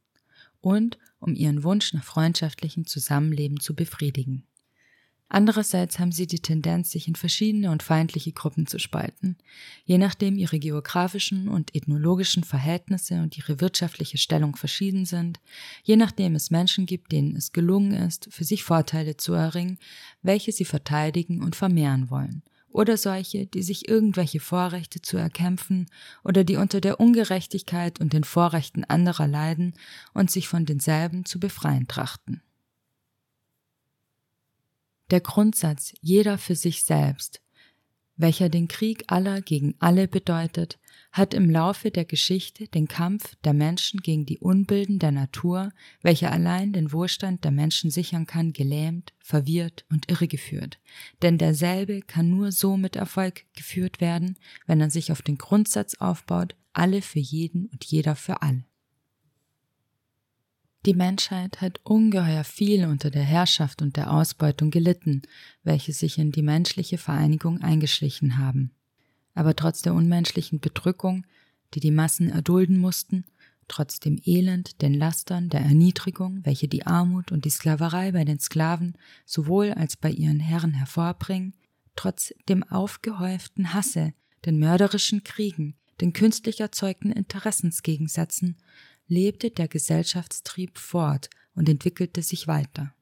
und 0.61 0.99
um 1.21 1.35
ihren 1.35 1.63
Wunsch 1.63 1.93
nach 1.93 2.03
freundschaftlichem 2.03 2.87
Zusammenleben 2.87 3.61
zu 3.61 3.77
befriedigen. 3.77 4.48
Andererseits 5.31 5.99
haben 5.99 6.11
sie 6.11 6.27
die 6.27 6.41
Tendenz, 6.41 6.91
sich 6.91 7.07
in 7.07 7.15
verschiedene 7.15 7.71
und 7.71 7.83
feindliche 7.83 8.33
Gruppen 8.33 8.67
zu 8.67 8.79
spalten, 8.79 9.37
je 9.85 9.99
nachdem 9.99 10.39
ihre 10.39 10.59
geografischen 10.59 11.49
und 11.49 11.75
ethnologischen 11.75 12.45
Verhältnisse 12.45 13.21
und 13.21 13.37
ihre 13.37 13.61
wirtschaftliche 13.61 14.17
Stellung 14.17 14.57
verschieden 14.57 15.05
sind, 15.05 15.39
je 15.83 15.97
nachdem 15.97 16.35
es 16.35 16.51
Menschen 16.51 16.87
gibt, 16.87 17.13
denen 17.13 17.37
es 17.37 17.53
gelungen 17.53 17.93
ist, 17.93 18.29
für 18.31 18.45
sich 18.45 18.65
Vorteile 18.65 19.19
zu 19.19 19.35
erringen, 19.35 19.79
welche 20.23 20.51
sie 20.51 20.65
verteidigen 20.65 21.43
und 21.43 21.57
vermehren 21.57 22.09
wollen, 22.09 22.43
oder 22.71 22.97
solche, 22.97 23.47
die 23.47 23.63
sich 23.63 23.87
irgendwelche 23.87 24.41
Vorrechte 24.41 25.03
zu 25.03 25.19
erkämpfen 25.19 25.89
oder 26.25 26.43
die 26.43 26.57
unter 26.57 26.81
der 26.81 27.01
Ungerechtigkeit 27.01 28.01
und 28.01 28.15
den 28.15 28.25
Vorrechten 28.25 28.85
anderer 28.85 29.27
leiden 29.27 29.75
und 30.15 30.31
sich 30.31 30.49
von 30.49 30.65
denselben 30.65 31.27
zu 31.27 31.39
befreien 31.39 31.87
trachten. 31.87 32.41
Der 35.11 35.21
Grundsatz 35.21 35.95
jeder 36.01 36.37
für 36.37 36.55
sich 36.55 36.85
selbst, 36.85 37.41
welcher 38.17 38.49
den 38.49 38.69
Krieg 38.69 39.05
aller 39.07 39.41
gegen 39.41 39.75
alle 39.79 40.09
bedeutet, 40.09 40.79
hat 41.13 41.33
im 41.33 41.49
Laufe 41.49 41.91
der 41.91 42.05
Geschichte 42.05 42.69
den 42.69 42.89
Kampf 42.89 43.35
der 43.45 43.55
Menschen 43.55 44.01
gegen 44.01 44.27
die 44.27 44.39
Unbilden 44.39 44.99
der 44.99 45.13
Natur, 45.13 45.73
welche 46.03 46.31
allein 46.31 46.73
den 46.73 46.93
Wohlstand 46.93 47.45
der 47.45 47.53
Menschen 47.53 47.91
sichern 47.91 48.27
kann, 48.27 48.53
gelähmt, 48.53 49.15
verwirrt 49.21 49.87
und 49.89 50.11
irregeführt. 50.11 50.79
Denn 51.23 51.39
derselbe 51.39 52.03
kann 52.03 52.29
nur 52.29 52.53
so 52.53 52.77
mit 52.77 52.97
Erfolg 52.97 53.45
geführt 53.55 54.01
werden, 54.01 54.37
wenn 54.67 54.81
er 54.81 54.91
sich 54.91 55.11
auf 55.11 55.23
den 55.23 55.39
Grundsatz 55.39 55.95
aufbaut, 55.95 56.55
alle 56.73 57.01
für 57.01 57.21
jeden 57.21 57.67
und 57.67 57.85
jeder 57.85 58.15
für 58.15 58.43
alle. 58.43 58.65
Die 60.87 60.95
Menschheit 60.95 61.61
hat 61.61 61.81
ungeheuer 61.83 62.45
viel 62.45 62.87
unter 62.87 63.11
der 63.11 63.25
Herrschaft 63.25 63.83
und 63.83 63.97
der 63.97 64.13
Ausbeutung 64.13 64.71
gelitten, 64.71 65.23
welche 65.65 65.93
sich 65.93 66.19
in 66.19 66.31
die 66.31 66.43
menschliche 66.43 66.99
Vereinigung 66.99 67.61
eingeschlichen 67.61 68.39
haben. 68.39 68.71
Aber 69.35 69.57
trotz 69.57 69.83
der 69.83 69.95
unmenschlichen 69.95 70.61
Bedrückung, 70.61 71.27
die 71.75 71.81
die 71.81 71.91
Massen 71.91 72.31
erdulden 72.31 72.79
mussten, 72.79 73.25
trotz 73.67 74.01
dem 74.01 74.21
Elend, 74.25 74.81
den 74.81 74.95
Lastern, 74.95 75.49
der 75.51 75.61
Erniedrigung, 75.61 76.41
welche 76.45 76.69
die 76.69 76.87
Armut 76.87 77.33
und 77.33 77.45
die 77.45 77.51
Sklaverei 77.51 78.13
bei 78.13 78.25
den 78.25 78.39
Sklaven 78.39 78.97
sowohl 79.27 79.73
als 79.73 79.97
bei 79.97 80.11
ihren 80.11 80.41
Herren 80.41 80.75
hervorbringen, 80.75 81.55
trotz 81.95 82.33
dem 82.49 82.63
aufgehäuften 82.63 83.75
Hasse, 83.75 84.15
den 84.47 84.59
mörderischen 84.59 85.25
Kriegen, 85.25 85.77
den 86.01 86.13
künstlich 86.13 86.61
erzeugten 86.61 87.13
Interessensgegensätzen, 87.13 88.57
lebte 89.09 89.51
der 89.51 89.69
Gesellschaftstrieb 89.69 90.79
fort 90.79 91.29
und 91.55 91.69
entwickelte 91.69 92.23
sich 92.23 92.47
weiter. 92.47 92.95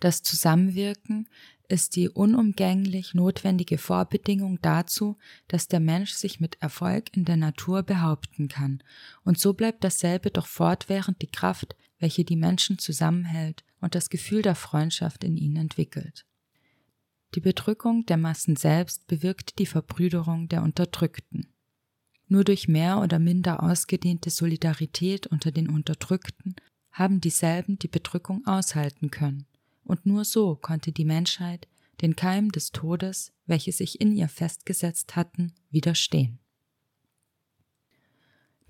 Das 0.00 0.22
Zusammenwirken 0.22 1.28
ist 1.68 1.96
die 1.96 2.08
unumgänglich 2.08 3.14
notwendige 3.14 3.78
Vorbedingung 3.78 4.58
dazu, 4.62 5.18
dass 5.48 5.68
der 5.68 5.80
Mensch 5.80 6.12
sich 6.12 6.40
mit 6.40 6.56
Erfolg 6.62 7.14
in 7.16 7.24
der 7.24 7.36
Natur 7.36 7.82
behaupten 7.82 8.48
kann, 8.48 8.82
und 9.24 9.38
so 9.38 9.52
bleibt 9.52 9.84
dasselbe 9.84 10.30
doch 10.30 10.46
fortwährend 10.46 11.20
die 11.20 11.30
Kraft, 11.30 11.76
welche 11.98 12.24
die 12.24 12.36
Menschen 12.36 12.78
zusammenhält 12.78 13.64
und 13.80 13.94
das 13.94 14.08
Gefühl 14.08 14.42
der 14.42 14.54
Freundschaft 14.54 15.24
in 15.24 15.36
ihnen 15.36 15.56
entwickelt. 15.56 16.24
Die 17.34 17.40
Bedrückung 17.40 18.06
der 18.06 18.16
Massen 18.16 18.56
selbst 18.56 19.06
bewirkt 19.06 19.58
die 19.58 19.66
Verbrüderung 19.66 20.48
der 20.48 20.62
Unterdrückten. 20.62 21.52
Nur 22.28 22.44
durch 22.44 22.68
mehr 22.68 23.00
oder 23.00 23.18
minder 23.18 23.62
ausgedehnte 23.62 24.30
Solidarität 24.30 25.26
unter 25.26 25.50
den 25.50 25.68
Unterdrückten 25.70 26.54
haben 26.92 27.20
dieselben 27.20 27.78
die 27.78 27.88
Bedrückung 27.88 28.46
aushalten 28.46 29.10
können 29.10 29.46
und 29.88 30.06
nur 30.06 30.24
so 30.24 30.54
konnte 30.54 30.92
die 30.92 31.04
Menschheit 31.04 31.66
den 32.00 32.14
Keim 32.14 32.52
des 32.52 32.70
Todes, 32.70 33.32
welche 33.46 33.72
sich 33.72 34.00
in 34.00 34.14
ihr 34.14 34.28
festgesetzt 34.28 35.16
hatten, 35.16 35.54
widerstehen. 35.70 36.38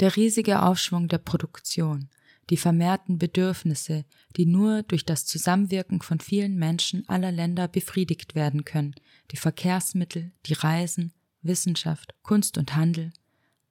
Der 0.01 0.17
riesige 0.17 0.63
Aufschwung 0.63 1.09
der 1.09 1.19
Produktion, 1.19 2.09
die 2.49 2.57
vermehrten 2.57 3.19
Bedürfnisse, 3.19 4.07
die 4.37 4.47
nur 4.47 4.83
durch 4.85 5.05
das 5.05 5.27
Zusammenwirken 5.27 6.01
von 6.01 6.21
vielen 6.21 6.57
Menschen 6.57 7.07
aller 7.09 7.33
Länder 7.33 7.69
befriedigt 7.69 8.35
werden 8.35 8.65
können, 8.65 8.95
die 9.33 9.37
Verkehrsmittel, 9.37 10.33
die 10.47 10.55
Reisen, 10.55 11.13
Wissenschaft, 11.43 12.15
Kunst 12.23 12.57
und 12.57 12.77
Handel, 12.77 13.13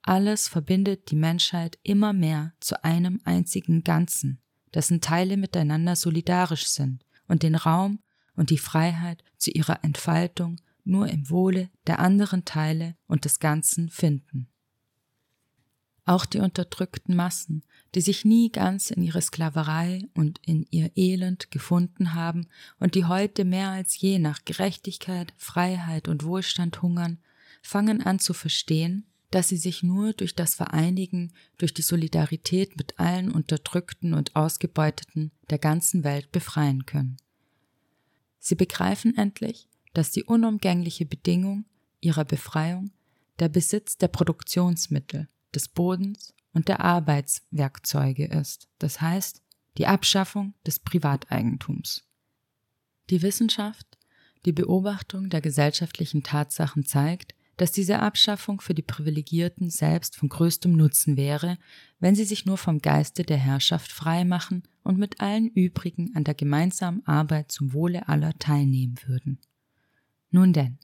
alles 0.07 0.47
verbindet 0.47 1.11
die 1.11 1.15
Menschheit 1.15 1.77
immer 1.83 2.13
mehr 2.13 2.53
zu 2.59 2.83
einem 2.83 3.19
einzigen 3.25 3.83
Ganzen, 3.83 4.39
dessen 4.73 5.01
Teile 5.01 5.37
miteinander 5.37 5.95
solidarisch 5.95 6.67
sind 6.67 7.03
und 7.27 7.43
den 7.43 7.55
Raum 7.55 7.99
und 8.35 8.49
die 8.49 8.57
Freiheit 8.57 9.23
zu 9.37 9.51
ihrer 9.51 9.83
Entfaltung 9.83 10.61
nur 10.83 11.09
im 11.09 11.29
Wohle 11.29 11.69
der 11.87 11.99
anderen 11.99 12.45
Teile 12.45 12.95
und 13.07 13.25
des 13.25 13.39
Ganzen 13.39 13.89
finden. 13.89 14.47
Auch 16.05 16.25
die 16.25 16.39
unterdrückten 16.39 17.13
Massen, 17.17 17.63
die 17.93 17.99
sich 17.99 18.23
nie 18.23 18.49
ganz 18.49 18.91
in 18.91 19.03
ihre 19.03 19.21
Sklaverei 19.21 20.07
und 20.13 20.39
in 20.45 20.65
ihr 20.71 20.91
Elend 20.95 21.51
gefunden 21.51 22.13
haben 22.13 22.47
und 22.79 22.95
die 22.95 23.03
heute 23.03 23.43
mehr 23.43 23.71
als 23.71 23.99
je 23.99 24.17
nach 24.17 24.45
Gerechtigkeit, 24.45 25.33
Freiheit 25.35 26.07
und 26.07 26.23
Wohlstand 26.23 26.81
hungern, 26.81 27.19
fangen 27.61 28.01
an 28.01 28.19
zu 28.19 28.33
verstehen, 28.33 29.05
dass 29.31 29.49
sie 29.49 29.57
sich 29.57 29.83
nur 29.83 30.13
durch 30.13 30.35
das 30.35 30.55
Vereinigen, 30.55 31.33
durch 31.57 31.73
die 31.73 31.81
Solidarität 31.81 32.77
mit 32.77 32.99
allen 32.99 33.31
Unterdrückten 33.31 34.13
und 34.13 34.35
Ausgebeuteten 34.35 35.31
der 35.49 35.59
ganzen 35.59 36.03
Welt 36.03 36.31
befreien 36.31 36.85
können. 36.85 37.17
Sie 38.39 38.55
begreifen 38.55 39.17
endlich, 39.17 39.67
dass 39.93 40.11
die 40.11 40.23
unumgängliche 40.23 41.05
Bedingung 41.05 41.65
ihrer 41.99 42.23
Befreiung 42.23 42.91
der 43.39 43.49
Besitz 43.49 43.97
der 43.97 44.07
Produktionsmittel, 44.07 45.27
des 45.53 45.67
Bodens 45.67 46.33
und 46.53 46.67
der 46.67 46.81
Arbeitswerkzeuge 46.81 48.25
ist, 48.25 48.67
das 48.79 49.01
heißt 49.01 49.41
die 49.77 49.87
Abschaffung 49.87 50.53
des 50.65 50.79
Privateigentums. 50.79 52.03
Die 53.09 53.21
Wissenschaft, 53.21 53.97
die 54.45 54.51
Beobachtung 54.51 55.29
der 55.29 55.41
gesellschaftlichen 55.41 56.23
Tatsachen 56.23 56.85
zeigt, 56.85 57.35
dass 57.57 57.71
diese 57.71 57.99
Abschaffung 57.99 58.61
für 58.61 58.75
die 58.75 58.83
Privilegierten 58.83 59.69
selbst 59.69 60.15
von 60.15 60.29
größtem 60.29 60.71
Nutzen 60.71 61.17
wäre, 61.17 61.57
wenn 61.99 62.15
sie 62.15 62.23
sich 62.23 62.45
nur 62.45 62.57
vom 62.57 62.79
Geiste 62.79 63.23
der 63.23 63.37
Herrschaft 63.37 63.91
freimachen 63.91 64.63
und 64.83 64.97
mit 64.99 65.19
allen 65.19 65.49
übrigen 65.49 66.15
an 66.15 66.23
der 66.23 66.35
gemeinsamen 66.35 67.05
Arbeit 67.05 67.51
zum 67.51 67.73
Wohle 67.73 68.07
aller 68.07 68.37
teilnehmen 68.37 68.95
würden. 69.05 69.39
Nun 70.29 70.53
denn, 70.53 70.77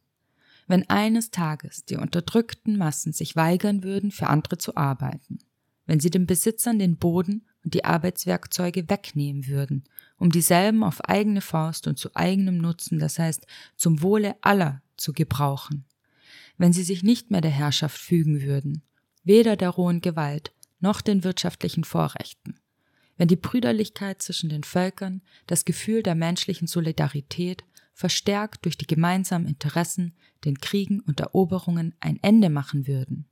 wenn 0.67 0.89
eines 0.89 1.29
Tages 1.29 1.85
die 1.85 1.97
unterdrückten 1.97 2.77
Massen 2.77 3.13
sich 3.13 3.35
weigern 3.35 3.83
würden, 3.83 4.11
für 4.11 4.27
andere 4.27 4.57
zu 4.57 4.75
arbeiten, 4.75 5.39
wenn 5.85 5.99
sie 5.99 6.09
den 6.09 6.25
Besitzern 6.25 6.79
den 6.79 6.97
Boden 6.97 7.45
und 7.63 7.73
die 7.73 7.85
Arbeitswerkzeuge 7.85 8.89
wegnehmen 8.89 9.47
würden, 9.47 9.83
um 10.17 10.31
dieselben 10.31 10.83
auf 10.83 11.03
eigene 11.03 11.41
Faust 11.41 11.87
und 11.87 11.99
zu 11.99 12.15
eigenem 12.15 12.57
Nutzen, 12.57 12.97
das 12.97 13.19
heißt 13.19 13.45
zum 13.75 14.01
Wohle 14.01 14.35
aller, 14.41 14.81
zu 14.95 15.11
gebrauchen, 15.11 15.85
wenn 16.57 16.73
sie 16.73 16.83
sich 16.83 17.03
nicht 17.03 17.31
mehr 17.31 17.41
der 17.41 17.51
Herrschaft 17.51 17.97
fügen 17.99 18.41
würden, 18.41 18.83
weder 19.23 19.55
der 19.55 19.69
rohen 19.69 20.01
Gewalt 20.01 20.53
noch 20.79 21.01
den 21.01 21.23
wirtschaftlichen 21.23 21.83
Vorrechten, 21.83 22.55
wenn 23.17 23.27
die 23.27 23.35
Brüderlichkeit 23.35 24.21
zwischen 24.21 24.49
den 24.49 24.63
Völkern, 24.63 25.21
das 25.47 25.65
Gefühl 25.65 26.03
der 26.03 26.15
menschlichen 26.15 26.67
Solidarität, 26.67 27.63
verstärkt 27.93 28.65
durch 28.65 28.77
die 28.77 28.87
gemeinsamen 28.87 29.47
Interessen, 29.47 30.15
den 30.45 30.57
Kriegen 30.59 30.99
und 31.01 31.19
Eroberungen 31.19 31.95
ein 31.99 32.19
Ende 32.21 32.49
machen 32.49 32.87
würden. 32.87 33.25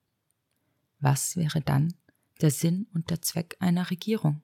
Was 1.00 1.36
wäre 1.36 1.62
dann 1.62 1.94
der 2.42 2.51
Sinn 2.51 2.88
und 2.94 3.10
der 3.10 3.22
Zweck 3.22 3.58
einer 3.60 3.90
Regierung? 3.90 4.42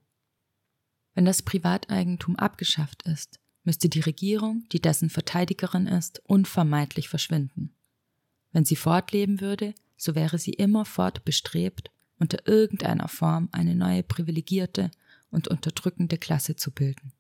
Wenn 1.14 1.26
das 1.26 1.44
Privateigentum 1.44 2.36
abgeschafft 2.36 3.04
ist, 3.04 3.40
müsste 3.64 3.90
die 3.90 4.00
Regierung, 4.00 4.66
die 4.72 4.82
dessen 4.82 5.10
Verteidigerin 5.10 5.88
ist, 5.88 6.22
unvermeidlich 6.26 7.10
verschwinden. 7.10 7.74
Wenn 8.58 8.66
sie 8.66 8.76
fortleben 8.76 9.40
würde, 9.40 9.76
so 9.98 10.16
wäre 10.16 10.40
sie 10.40 10.54
immerfort 10.54 11.24
bestrebt, 11.24 11.92
unter 12.18 12.48
irgendeiner 12.48 13.08
Form 13.08 13.50
eine 13.52 13.76
neue 13.76 14.02
privilegierte 14.02 14.90
und 15.30 15.48
unterdrückende 15.48 16.18
Klasse 16.18 16.56
zu 16.56 16.72
bilden. 16.72 17.14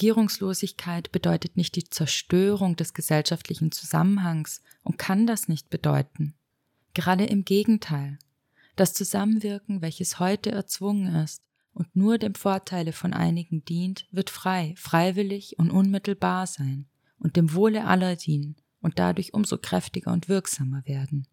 Regierungslosigkeit 0.00 1.12
bedeutet 1.12 1.58
nicht 1.58 1.76
die 1.76 1.84
Zerstörung 1.84 2.74
des 2.74 2.94
gesellschaftlichen 2.94 3.70
Zusammenhangs 3.70 4.62
und 4.82 4.96
kann 4.96 5.26
das 5.26 5.46
nicht 5.46 5.68
bedeuten. 5.68 6.32
Gerade 6.94 7.26
im 7.26 7.44
Gegenteil. 7.44 8.18
Das 8.76 8.94
Zusammenwirken, 8.94 9.82
welches 9.82 10.18
heute 10.18 10.52
erzwungen 10.52 11.14
ist 11.16 11.42
und 11.74 11.94
nur 11.94 12.16
dem 12.16 12.34
Vorteile 12.34 12.94
von 12.94 13.12
einigen 13.12 13.62
dient, 13.66 14.06
wird 14.10 14.30
frei, 14.30 14.72
freiwillig 14.78 15.58
und 15.58 15.70
unmittelbar 15.70 16.46
sein 16.46 16.86
und 17.18 17.36
dem 17.36 17.52
Wohle 17.52 17.84
aller 17.84 18.16
dienen 18.16 18.56
und 18.80 18.98
dadurch 18.98 19.34
umso 19.34 19.58
kräftiger 19.58 20.14
und 20.14 20.30
wirksamer 20.30 20.82
werden. 20.86 21.28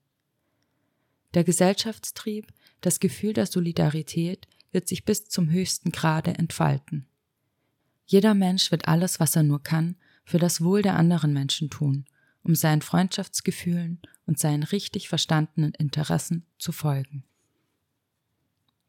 Der 1.35 1.45
Gesellschaftstrieb, 1.45 2.51
das 2.81 2.99
Gefühl 2.99 3.31
der 3.31 3.45
Solidarität 3.45 4.45
wird 4.73 4.89
sich 4.89 5.05
bis 5.05 5.29
zum 5.29 5.49
höchsten 5.49 5.93
Grade 5.93 6.37
entfalten. 6.37 7.07
Jeder 8.07 8.33
Mensch 8.33 8.71
wird 8.71 8.87
alles, 8.87 9.19
was 9.19 9.35
er 9.35 9.43
nur 9.43 9.61
kann, 9.61 9.97
für 10.23 10.39
das 10.39 10.61
Wohl 10.61 10.81
der 10.81 10.95
anderen 10.95 11.33
Menschen 11.33 11.69
tun, 11.69 12.05
um 12.41 12.55
seinen 12.55 12.81
Freundschaftsgefühlen 12.81 14.01
und 14.25 14.39
seinen 14.39 14.63
richtig 14.63 15.09
verstandenen 15.09 15.73
Interessen 15.73 16.45
zu 16.57 16.71
folgen. 16.71 17.25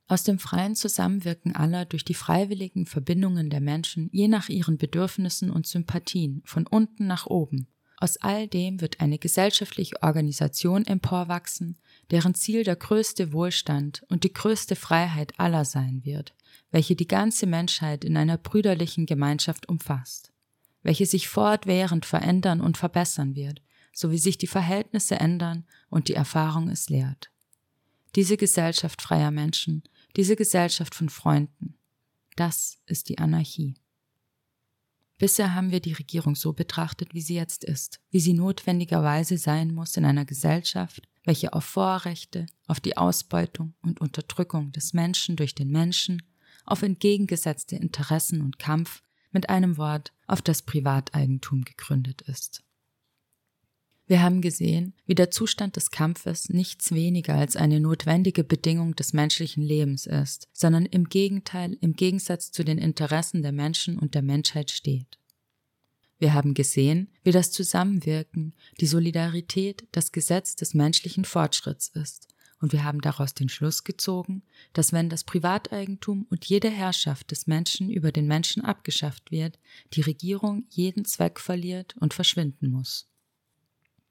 Aus 0.06 0.22
dem 0.22 0.38
freien 0.38 0.74
Zusammenwirken 0.74 1.54
aller 1.54 1.84
durch 1.84 2.04
die 2.04 2.14
freiwilligen 2.14 2.86
Verbindungen 2.86 3.50
der 3.50 3.60
Menschen 3.60 4.08
je 4.12 4.28
nach 4.28 4.48
ihren 4.48 4.78
Bedürfnissen 4.78 5.50
und 5.50 5.66
Sympathien 5.66 6.40
von 6.44 6.66
unten 6.66 7.06
nach 7.06 7.26
oben, 7.26 7.66
aus 8.00 8.16
all 8.18 8.46
dem 8.46 8.80
wird 8.80 9.00
eine 9.00 9.18
gesellschaftliche 9.18 10.02
Organisation 10.02 10.86
emporwachsen, 10.86 11.76
deren 12.10 12.34
Ziel 12.34 12.62
der 12.62 12.76
größte 12.76 13.32
Wohlstand 13.32 14.04
und 14.08 14.24
die 14.24 14.32
größte 14.32 14.76
Freiheit 14.76 15.38
aller 15.38 15.64
sein 15.64 16.04
wird, 16.04 16.34
welche 16.70 16.94
die 16.94 17.08
ganze 17.08 17.46
Menschheit 17.46 18.04
in 18.04 18.16
einer 18.16 18.38
brüderlichen 18.38 19.04
Gemeinschaft 19.04 19.68
umfasst, 19.68 20.32
welche 20.82 21.06
sich 21.06 21.28
fortwährend 21.28 22.06
verändern 22.06 22.60
und 22.60 22.76
verbessern 22.78 23.34
wird, 23.34 23.62
so 23.92 24.12
wie 24.12 24.18
sich 24.18 24.38
die 24.38 24.46
Verhältnisse 24.46 25.16
ändern 25.16 25.66
und 25.90 26.06
die 26.06 26.14
Erfahrung 26.14 26.68
es 26.68 26.88
lehrt. 26.88 27.30
Diese 28.14 28.36
Gesellschaft 28.36 29.02
freier 29.02 29.32
Menschen, 29.32 29.82
diese 30.16 30.36
Gesellschaft 30.36 30.94
von 30.94 31.08
Freunden, 31.08 31.74
das 32.36 32.78
ist 32.86 33.08
die 33.08 33.18
Anarchie. 33.18 33.74
Bisher 35.18 35.54
haben 35.54 35.72
wir 35.72 35.80
die 35.80 35.92
Regierung 35.92 36.36
so 36.36 36.52
betrachtet, 36.52 37.12
wie 37.12 37.20
sie 37.20 37.34
jetzt 37.34 37.64
ist, 37.64 38.00
wie 38.10 38.20
sie 38.20 38.34
notwendigerweise 38.34 39.36
sein 39.36 39.74
muss 39.74 39.96
in 39.96 40.04
einer 40.04 40.24
Gesellschaft, 40.24 41.08
welche 41.24 41.52
auf 41.52 41.64
Vorrechte, 41.64 42.46
auf 42.68 42.78
die 42.78 42.96
Ausbeutung 42.96 43.74
und 43.82 44.00
Unterdrückung 44.00 44.70
des 44.70 44.92
Menschen 44.92 45.34
durch 45.34 45.56
den 45.56 45.70
Menschen, 45.70 46.22
auf 46.64 46.82
entgegengesetzte 46.82 47.76
Interessen 47.76 48.42
und 48.42 48.60
Kampf, 48.60 49.02
mit 49.32 49.50
einem 49.50 49.76
Wort 49.76 50.12
auf 50.26 50.40
das 50.40 50.62
Privateigentum 50.62 51.64
gegründet 51.64 52.22
ist. 52.22 52.62
Wir 54.08 54.22
haben 54.22 54.40
gesehen, 54.40 54.94
wie 55.04 55.14
der 55.14 55.30
Zustand 55.30 55.76
des 55.76 55.90
Kampfes 55.90 56.48
nichts 56.48 56.92
weniger 56.92 57.34
als 57.34 57.56
eine 57.56 57.78
notwendige 57.78 58.42
Bedingung 58.42 58.96
des 58.96 59.12
menschlichen 59.12 59.62
Lebens 59.62 60.06
ist, 60.06 60.48
sondern 60.54 60.86
im 60.86 61.10
Gegenteil 61.10 61.76
im 61.82 61.92
Gegensatz 61.92 62.50
zu 62.50 62.64
den 62.64 62.78
Interessen 62.78 63.42
der 63.42 63.52
Menschen 63.52 63.98
und 63.98 64.14
der 64.14 64.22
Menschheit 64.22 64.70
steht. 64.70 65.18
Wir 66.18 66.32
haben 66.32 66.54
gesehen, 66.54 67.12
wie 67.22 67.32
das 67.32 67.50
Zusammenwirken, 67.50 68.54
die 68.80 68.86
Solidarität 68.86 69.86
das 69.92 70.10
Gesetz 70.10 70.56
des 70.56 70.72
menschlichen 70.72 71.26
Fortschritts 71.26 71.88
ist, 71.88 72.28
und 72.60 72.72
wir 72.72 72.84
haben 72.84 73.02
daraus 73.02 73.34
den 73.34 73.50
Schluss 73.50 73.84
gezogen, 73.84 74.42
dass 74.72 74.92
wenn 74.92 75.10
das 75.10 75.22
Privateigentum 75.22 76.26
und 76.30 76.46
jede 76.46 76.70
Herrschaft 76.70 77.30
des 77.30 77.46
Menschen 77.46 77.90
über 77.90 78.10
den 78.10 78.26
Menschen 78.26 78.64
abgeschafft 78.64 79.30
wird, 79.30 79.58
die 79.92 80.00
Regierung 80.00 80.64
jeden 80.70 81.04
Zweck 81.04 81.38
verliert 81.38 81.94
und 82.00 82.14
verschwinden 82.14 82.70
muss. 82.70 83.07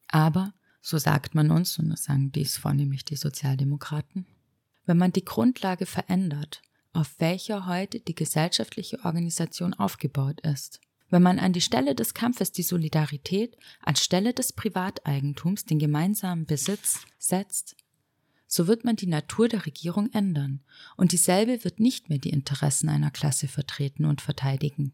Aber, 0.08 0.54
so 0.82 0.98
sagt 0.98 1.36
man 1.36 1.52
uns, 1.52 1.78
und 1.80 1.90
das 1.90 2.06
sagen 2.06 2.32
dies 2.32 2.58
vornehmlich 2.58 3.06
die 3.06 3.16
Sozialdemokraten, 3.16 4.26
wenn 4.86 4.98
man 4.98 5.12
die 5.12 5.26
Grundlage 5.26 5.86
verändert, 5.86 6.62
auf 6.94 7.20
welcher 7.20 7.68
heute 7.68 8.00
die 8.00 8.16
gesellschaftliche 8.16 9.04
Organisation 9.04 9.74
aufgebaut 9.74 10.42
ist, 10.42 10.80
wenn 11.10 11.22
man 11.22 11.40
an 11.40 11.54
die 11.54 11.62
Stelle 11.62 11.96
des 11.96 12.14
Kampfes 12.14 12.52
die 12.52 12.64
Solidarität, 12.64 13.58
anstelle 13.82 14.34
des 14.34 14.54
Privateigentums 14.54 15.66
den 15.66 15.80
gemeinsamen 15.80 16.46
Besitz 16.46 17.00
setzt, 17.18 17.76
so 18.48 18.68
wird 18.68 18.86
man 18.86 18.96
die 18.96 19.08
Natur 19.08 19.50
der 19.50 19.66
Regierung 19.66 20.12
ändern, 20.14 20.62
und 20.96 21.12
dieselbe 21.12 21.64
wird 21.64 21.80
nicht 21.80 22.10
mehr 22.10 22.18
die 22.18 22.30
Interessen 22.30 22.90
einer 22.90 23.12
Klasse 23.12 23.48
vertreten 23.48 24.06
und 24.06 24.22
verteidigen. 24.22 24.94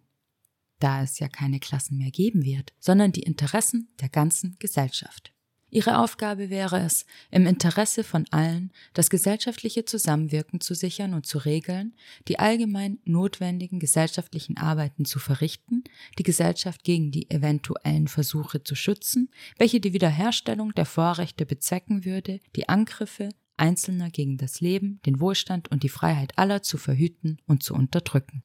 Da 0.84 1.02
es 1.02 1.20
ja 1.20 1.30
keine 1.30 1.60
Klassen 1.60 1.98
mehr 1.98 2.12
geben 2.12 2.44
wird, 2.44 2.74
sondern 2.80 3.12
die 3.12 3.24
Interessen 3.24 3.88
der 4.02 4.10
ganzen 4.10 4.58
Gesellschaft. 4.60 5.34
Ihre 5.70 5.98
Aufgabe 5.98 6.52
wäre 6.52 6.82
es, 6.82 7.08
im 7.32 7.48
Interesse 7.48 8.04
von 8.04 8.28
allen 8.30 8.72
das 8.94 9.10
gesellschaftliche 9.10 9.86
Zusammenwirken 9.86 10.62
zu 10.62 10.76
sichern 10.76 11.16
und 11.16 11.26
zu 11.26 11.40
regeln, 11.40 11.96
die 12.28 12.38
allgemein 12.38 13.00
notwendigen 13.06 13.80
gesellschaftlichen 13.80 14.58
Arbeiten 14.58 15.04
zu 15.06 15.18
verrichten, 15.18 15.84
die 16.20 16.24
Gesellschaft 16.24 16.84
gegen 16.84 17.10
die 17.10 17.32
eventuellen 17.32 18.08
Versuche 18.08 18.64
zu 18.64 18.76
schützen, 18.76 19.32
welche 19.58 19.80
die 19.80 19.94
Wiederherstellung 19.94 20.76
der 20.76 20.86
Vorrechte 20.86 21.48
bezwecken 21.48 22.06
würde, 22.06 22.40
die 22.56 22.70
Angriffe 22.70 23.30
Einzelner 23.58 24.12
gegen 24.12 24.38
das 24.38 24.62
Leben, 24.62 25.00
den 25.08 25.20
Wohlstand 25.20 25.72
und 25.72 25.82
die 25.82 25.90
Freiheit 25.90 26.38
aller 26.38 26.62
zu 26.62 26.78
verhüten 26.78 27.38
und 27.48 27.64
zu 27.64 27.74
unterdrücken. 27.74 28.44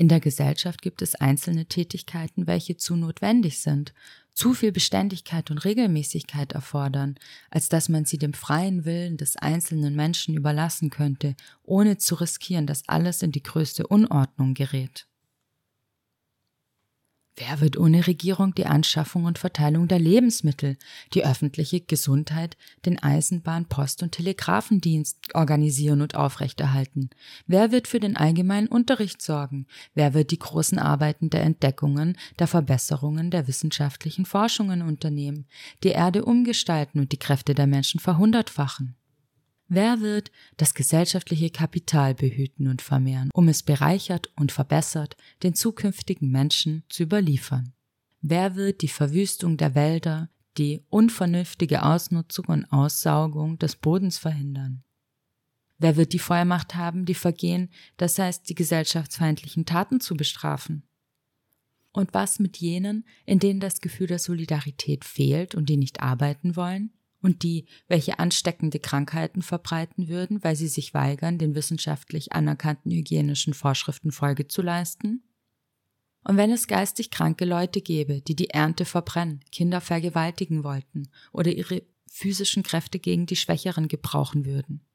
In 0.00 0.06
der 0.06 0.20
Gesellschaft 0.20 0.80
gibt 0.80 1.02
es 1.02 1.16
einzelne 1.16 1.66
Tätigkeiten, 1.66 2.46
welche 2.46 2.76
zu 2.76 2.94
notwendig 2.94 3.58
sind, 3.58 3.92
zu 4.32 4.54
viel 4.54 4.70
Beständigkeit 4.70 5.50
und 5.50 5.58
Regelmäßigkeit 5.64 6.52
erfordern, 6.52 7.16
als 7.50 7.68
dass 7.68 7.88
man 7.88 8.04
sie 8.04 8.16
dem 8.16 8.32
freien 8.32 8.84
Willen 8.84 9.16
des 9.16 9.34
einzelnen 9.34 9.96
Menschen 9.96 10.36
überlassen 10.36 10.90
könnte, 10.90 11.34
ohne 11.64 11.98
zu 11.98 12.14
riskieren, 12.14 12.68
dass 12.68 12.88
alles 12.88 13.22
in 13.22 13.32
die 13.32 13.42
größte 13.42 13.88
Unordnung 13.88 14.54
gerät. 14.54 15.08
Wer 17.38 17.60
wird 17.60 17.78
ohne 17.78 18.04
Regierung 18.08 18.52
die 18.56 18.66
Anschaffung 18.66 19.24
und 19.24 19.38
Verteilung 19.38 19.86
der 19.86 20.00
Lebensmittel, 20.00 20.76
die 21.14 21.24
öffentliche 21.24 21.80
Gesundheit, 21.80 22.56
den 22.84 22.98
Eisenbahn-, 22.98 23.68
Post- 23.68 24.02
und 24.02 24.10
Telegrafendienst 24.10 25.18
organisieren 25.34 26.00
und 26.00 26.16
aufrechterhalten? 26.16 27.10
Wer 27.46 27.70
wird 27.70 27.86
für 27.86 28.00
den 28.00 28.16
allgemeinen 28.16 28.66
Unterricht 28.66 29.22
sorgen? 29.22 29.68
Wer 29.94 30.14
wird 30.14 30.32
die 30.32 30.40
großen 30.40 30.80
Arbeiten 30.80 31.30
der 31.30 31.44
Entdeckungen, 31.44 32.18
der 32.40 32.48
Verbesserungen, 32.48 33.30
der 33.30 33.46
wissenschaftlichen 33.46 34.24
Forschungen 34.24 34.82
unternehmen, 34.82 35.46
die 35.84 35.90
Erde 35.90 36.24
umgestalten 36.24 36.98
und 36.98 37.12
die 37.12 37.18
Kräfte 37.18 37.54
der 37.54 37.68
Menschen 37.68 38.00
verhundertfachen? 38.00 38.96
Wer 39.68 40.00
wird 40.00 40.30
das 40.56 40.72
gesellschaftliche 40.72 41.50
Kapital 41.50 42.14
behüten 42.14 42.68
und 42.68 42.80
vermehren, 42.80 43.30
um 43.34 43.48
es 43.48 43.62
bereichert 43.62 44.32
und 44.34 44.50
verbessert 44.50 45.16
den 45.42 45.54
zukünftigen 45.54 46.30
Menschen 46.30 46.84
zu 46.88 47.02
überliefern? 47.02 47.74
Wer 48.22 48.56
wird 48.56 48.80
die 48.80 48.88
Verwüstung 48.88 49.58
der 49.58 49.74
Wälder, 49.74 50.30
die 50.56 50.82
unvernünftige 50.88 51.82
Ausnutzung 51.82 52.46
und 52.46 52.64
Aussaugung 52.72 53.58
des 53.58 53.76
Bodens 53.76 54.16
verhindern? 54.16 54.84
Wer 55.76 55.96
wird 55.96 56.14
die 56.14 56.18
Vollmacht 56.18 56.74
haben, 56.74 57.04
die 57.04 57.14
Vergehen, 57.14 57.70
das 57.98 58.18
heißt 58.18 58.48
die 58.48 58.54
gesellschaftsfeindlichen 58.54 59.66
Taten 59.66 60.00
zu 60.00 60.16
bestrafen? 60.16 60.82
Und 61.92 62.14
was 62.14 62.38
mit 62.38 62.56
jenen, 62.56 63.06
in 63.26 63.38
denen 63.38 63.60
das 63.60 63.80
Gefühl 63.80 64.06
der 64.06 64.18
Solidarität 64.18 65.04
fehlt 65.04 65.54
und 65.54 65.68
die 65.68 65.76
nicht 65.76 66.00
arbeiten 66.00 66.56
wollen? 66.56 66.92
Und 67.20 67.42
die, 67.42 67.66
welche 67.88 68.18
ansteckende 68.18 68.78
Krankheiten 68.78 69.42
verbreiten 69.42 70.08
würden, 70.08 70.42
weil 70.44 70.56
sie 70.56 70.68
sich 70.68 70.94
weigern, 70.94 71.38
den 71.38 71.54
wissenschaftlich 71.54 72.32
anerkannten 72.32 72.90
hygienischen 72.90 73.54
Vorschriften 73.54 74.12
Folge 74.12 74.48
zu 74.48 74.62
leisten? 74.62 75.22
Und 76.24 76.36
wenn 76.36 76.50
es 76.50 76.66
geistig 76.66 77.10
kranke 77.10 77.44
Leute 77.44 77.80
gäbe, 77.80 78.20
die 78.20 78.36
die 78.36 78.50
Ernte 78.50 78.84
verbrennen, 78.84 79.40
Kinder 79.50 79.80
vergewaltigen 79.80 80.64
wollten 80.64 81.08
oder 81.32 81.50
ihre 81.50 81.82
physischen 82.10 82.62
Kräfte 82.62 82.98
gegen 82.98 83.26
die 83.26 83.36
Schwächeren 83.36 83.88
gebrauchen 83.88 84.44
würden? 84.44 84.87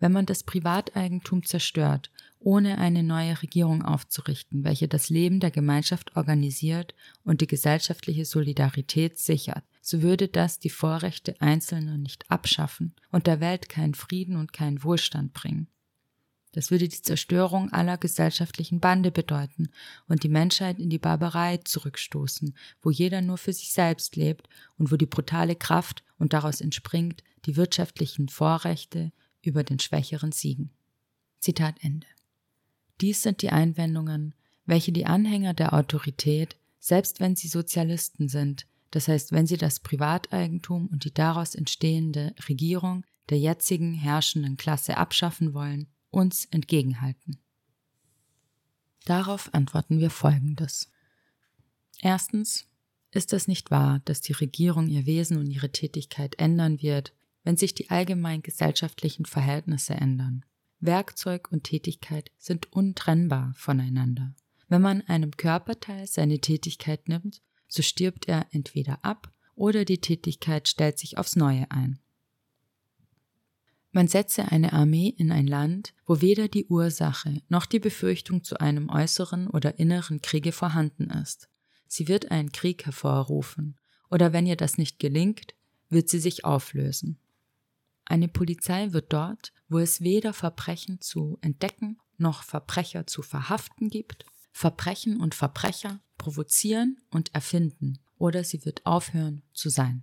Wenn 0.00 0.12
man 0.12 0.24
das 0.24 0.42
Privateigentum 0.42 1.44
zerstört, 1.44 2.10
ohne 2.40 2.78
eine 2.78 3.02
neue 3.02 3.40
Regierung 3.42 3.82
aufzurichten, 3.84 4.64
welche 4.64 4.88
das 4.88 5.10
Leben 5.10 5.40
der 5.40 5.50
Gemeinschaft 5.50 6.16
organisiert 6.16 6.94
und 7.22 7.42
die 7.42 7.46
gesellschaftliche 7.46 8.24
Solidarität 8.24 9.18
sichert, 9.18 9.62
so 9.82 10.00
würde 10.00 10.28
das 10.28 10.58
die 10.58 10.70
Vorrechte 10.70 11.38
Einzelner 11.40 11.98
nicht 11.98 12.30
abschaffen 12.30 12.94
und 13.10 13.26
der 13.26 13.40
Welt 13.40 13.68
keinen 13.68 13.94
Frieden 13.94 14.36
und 14.36 14.54
keinen 14.54 14.82
Wohlstand 14.82 15.34
bringen. 15.34 15.68
Das 16.52 16.70
würde 16.70 16.88
die 16.88 17.02
Zerstörung 17.02 17.70
aller 17.72 17.96
gesellschaftlichen 17.96 18.80
Bande 18.80 19.10
bedeuten 19.10 19.68
und 20.08 20.24
die 20.24 20.28
Menschheit 20.28 20.78
in 20.78 20.90
die 20.90 20.98
Barbarei 20.98 21.58
zurückstoßen, 21.58 22.56
wo 22.80 22.90
jeder 22.90 23.20
nur 23.20 23.38
für 23.38 23.52
sich 23.52 23.72
selbst 23.72 24.16
lebt 24.16 24.48
und 24.76 24.90
wo 24.90 24.96
die 24.96 25.06
brutale 25.06 25.54
Kraft 25.54 26.02
und 26.18 26.32
daraus 26.32 26.60
entspringt 26.60 27.22
die 27.44 27.56
wirtschaftlichen 27.56 28.28
Vorrechte 28.28 29.12
über 29.42 29.64
den 29.64 29.78
Schwächeren 29.78 30.32
siegen. 30.32 30.70
Zitat 31.38 31.76
Ende. 31.80 32.06
Dies 33.00 33.22
sind 33.22 33.42
die 33.42 33.50
Einwendungen, 33.50 34.34
welche 34.66 34.92
die 34.92 35.06
Anhänger 35.06 35.54
der 35.54 35.72
Autorität, 35.72 36.56
selbst 36.78 37.20
wenn 37.20 37.36
sie 37.36 37.48
Sozialisten 37.48 38.28
sind, 38.28 38.66
das 38.90 39.08
heißt, 39.08 39.32
wenn 39.32 39.46
sie 39.46 39.56
das 39.56 39.80
Privateigentum 39.80 40.88
und 40.88 41.04
die 41.04 41.14
daraus 41.14 41.54
entstehende 41.54 42.34
Regierung 42.48 43.04
der 43.28 43.38
jetzigen 43.38 43.94
herrschenden 43.94 44.56
Klasse 44.56 44.96
abschaffen 44.96 45.54
wollen, 45.54 45.86
uns 46.10 46.44
entgegenhalten. 46.46 47.38
Darauf 49.04 49.54
antworten 49.54 49.98
wir 50.00 50.10
Folgendes. 50.10 50.90
Erstens 52.00 52.66
ist 53.12 53.32
es 53.32 53.48
nicht 53.48 53.70
wahr, 53.70 54.00
dass 54.04 54.20
die 54.20 54.32
Regierung 54.32 54.88
ihr 54.88 55.06
Wesen 55.06 55.36
und 55.36 55.50
ihre 55.50 55.70
Tätigkeit 55.70 56.38
ändern 56.38 56.82
wird, 56.82 57.12
wenn 57.44 57.56
sich 57.56 57.74
die 57.74 57.90
allgemein 57.90 58.42
gesellschaftlichen 58.42 59.24
Verhältnisse 59.24 59.94
ändern. 59.94 60.44
Werkzeug 60.80 61.50
und 61.52 61.64
Tätigkeit 61.64 62.30
sind 62.38 62.72
untrennbar 62.72 63.52
voneinander. 63.56 64.34
Wenn 64.68 64.82
man 64.82 65.02
einem 65.02 65.36
Körperteil 65.36 66.06
seine 66.06 66.38
Tätigkeit 66.38 67.08
nimmt, 67.08 67.42
so 67.68 67.82
stirbt 67.82 68.28
er 68.28 68.46
entweder 68.50 69.04
ab 69.04 69.32
oder 69.54 69.84
die 69.84 70.00
Tätigkeit 70.00 70.68
stellt 70.68 70.98
sich 70.98 71.18
aufs 71.18 71.36
Neue 71.36 71.70
ein. 71.70 71.98
Man 73.92 74.06
setze 74.06 74.52
eine 74.52 74.72
Armee 74.72 75.12
in 75.16 75.32
ein 75.32 75.46
Land, 75.46 75.94
wo 76.06 76.20
weder 76.20 76.46
die 76.46 76.66
Ursache 76.66 77.42
noch 77.48 77.66
die 77.66 77.80
Befürchtung 77.80 78.44
zu 78.44 78.60
einem 78.60 78.88
äußeren 78.88 79.48
oder 79.48 79.78
inneren 79.78 80.22
Kriege 80.22 80.52
vorhanden 80.52 81.10
ist. 81.10 81.48
Sie 81.88 82.06
wird 82.06 82.30
einen 82.30 82.52
Krieg 82.52 82.86
hervorrufen, 82.86 83.76
oder 84.08 84.32
wenn 84.32 84.46
ihr 84.46 84.56
das 84.56 84.78
nicht 84.78 85.00
gelingt, 85.00 85.54
wird 85.88 86.08
sie 86.08 86.20
sich 86.20 86.44
auflösen. 86.44 87.18
Eine 88.10 88.26
Polizei 88.26 88.92
wird 88.92 89.12
dort, 89.12 89.52
wo 89.68 89.78
es 89.78 90.00
weder 90.00 90.32
Verbrechen 90.32 91.00
zu 91.00 91.38
entdecken 91.42 91.96
noch 92.18 92.42
Verbrecher 92.42 93.06
zu 93.06 93.22
verhaften 93.22 93.88
gibt, 93.88 94.26
Verbrechen 94.50 95.20
und 95.20 95.36
Verbrecher 95.36 96.00
provozieren 96.18 96.98
und 97.10 97.32
erfinden, 97.36 98.00
oder 98.18 98.42
sie 98.42 98.64
wird 98.64 98.84
aufhören 98.84 99.42
zu 99.52 99.68
sein. 99.68 100.02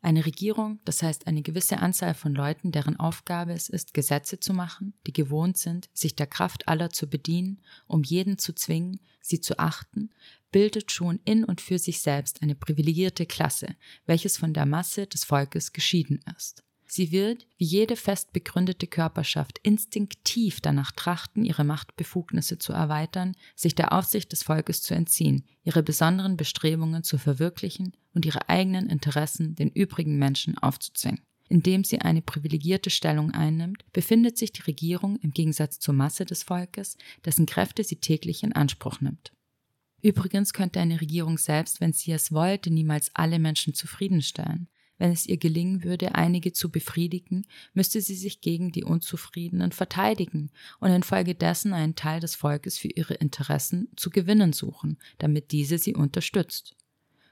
Eine 0.00 0.26
Regierung, 0.26 0.80
das 0.84 1.04
heißt 1.04 1.28
eine 1.28 1.42
gewisse 1.42 1.78
Anzahl 1.78 2.14
von 2.14 2.34
Leuten, 2.34 2.72
deren 2.72 2.98
Aufgabe 2.98 3.52
es 3.52 3.68
ist, 3.68 3.94
Gesetze 3.94 4.40
zu 4.40 4.52
machen, 4.52 4.92
die 5.06 5.12
gewohnt 5.12 5.56
sind, 5.56 5.90
sich 5.92 6.16
der 6.16 6.26
Kraft 6.26 6.66
aller 6.66 6.90
zu 6.90 7.08
bedienen, 7.08 7.60
um 7.86 8.02
jeden 8.02 8.36
zu 8.36 8.52
zwingen, 8.52 8.98
sie 9.20 9.40
zu 9.40 9.60
achten, 9.60 10.10
bildet 10.50 10.90
schon 10.90 11.20
in 11.24 11.44
und 11.44 11.60
für 11.60 11.78
sich 11.78 12.00
selbst 12.00 12.42
eine 12.42 12.56
privilegierte 12.56 13.26
Klasse, 13.26 13.76
welches 14.06 14.38
von 14.38 14.52
der 14.52 14.66
Masse 14.66 15.06
des 15.06 15.22
Volkes 15.22 15.72
geschieden 15.72 16.18
ist. 16.36 16.64
Sie 16.86 17.10
wird, 17.10 17.46
wie 17.56 17.64
jede 17.64 17.96
fest 17.96 18.32
begründete 18.32 18.86
Körperschaft, 18.86 19.58
instinktiv 19.62 20.60
danach 20.60 20.92
trachten, 20.92 21.44
ihre 21.44 21.64
Machtbefugnisse 21.64 22.58
zu 22.58 22.72
erweitern, 22.72 23.34
sich 23.54 23.74
der 23.74 23.92
Aufsicht 23.92 24.32
des 24.32 24.42
Volkes 24.42 24.82
zu 24.82 24.94
entziehen, 24.94 25.44
ihre 25.64 25.82
besonderen 25.82 26.36
Bestrebungen 26.36 27.02
zu 27.02 27.16
verwirklichen 27.18 27.96
und 28.14 28.26
ihre 28.26 28.48
eigenen 28.48 28.90
Interessen 28.90 29.54
den 29.54 29.70
übrigen 29.70 30.18
Menschen 30.18 30.58
aufzuzwingen. 30.58 31.22
Indem 31.48 31.84
sie 31.84 32.00
eine 32.00 32.22
privilegierte 32.22 32.90
Stellung 32.90 33.30
einnimmt, 33.32 33.84
befindet 33.92 34.38
sich 34.38 34.52
die 34.52 34.62
Regierung 34.62 35.16
im 35.16 35.32
Gegensatz 35.32 35.78
zur 35.78 35.94
Masse 35.94 36.24
des 36.24 36.42
Volkes, 36.42 36.96
dessen 37.24 37.46
Kräfte 37.46 37.84
sie 37.84 37.96
täglich 37.96 38.42
in 38.42 38.52
Anspruch 38.54 39.00
nimmt. 39.00 39.32
Übrigens 40.02 40.52
könnte 40.52 40.80
eine 40.80 41.00
Regierung 41.00 41.38
selbst, 41.38 41.80
wenn 41.80 41.92
sie 41.92 42.12
es 42.12 42.32
wollte, 42.32 42.70
niemals 42.70 43.10
alle 43.14 43.38
Menschen 43.38 43.72
zufriedenstellen. 43.74 44.68
Wenn 44.98 45.10
es 45.10 45.26
ihr 45.26 45.36
gelingen 45.36 45.84
würde, 45.84 46.14
einige 46.14 46.52
zu 46.52 46.70
befriedigen, 46.70 47.46
müsste 47.74 48.00
sie 48.00 48.14
sich 48.14 48.40
gegen 48.40 48.72
die 48.72 48.84
Unzufriedenen 48.84 49.72
verteidigen 49.72 50.50
und 50.80 50.90
infolgedessen 50.90 51.72
einen 51.72 51.96
Teil 51.96 52.20
des 52.20 52.34
Volkes 52.34 52.78
für 52.78 52.88
ihre 52.88 53.14
Interessen 53.14 53.88
zu 53.96 54.10
gewinnen 54.10 54.52
suchen, 54.52 54.98
damit 55.18 55.50
diese 55.50 55.78
sie 55.78 55.94
unterstützt. 55.94 56.76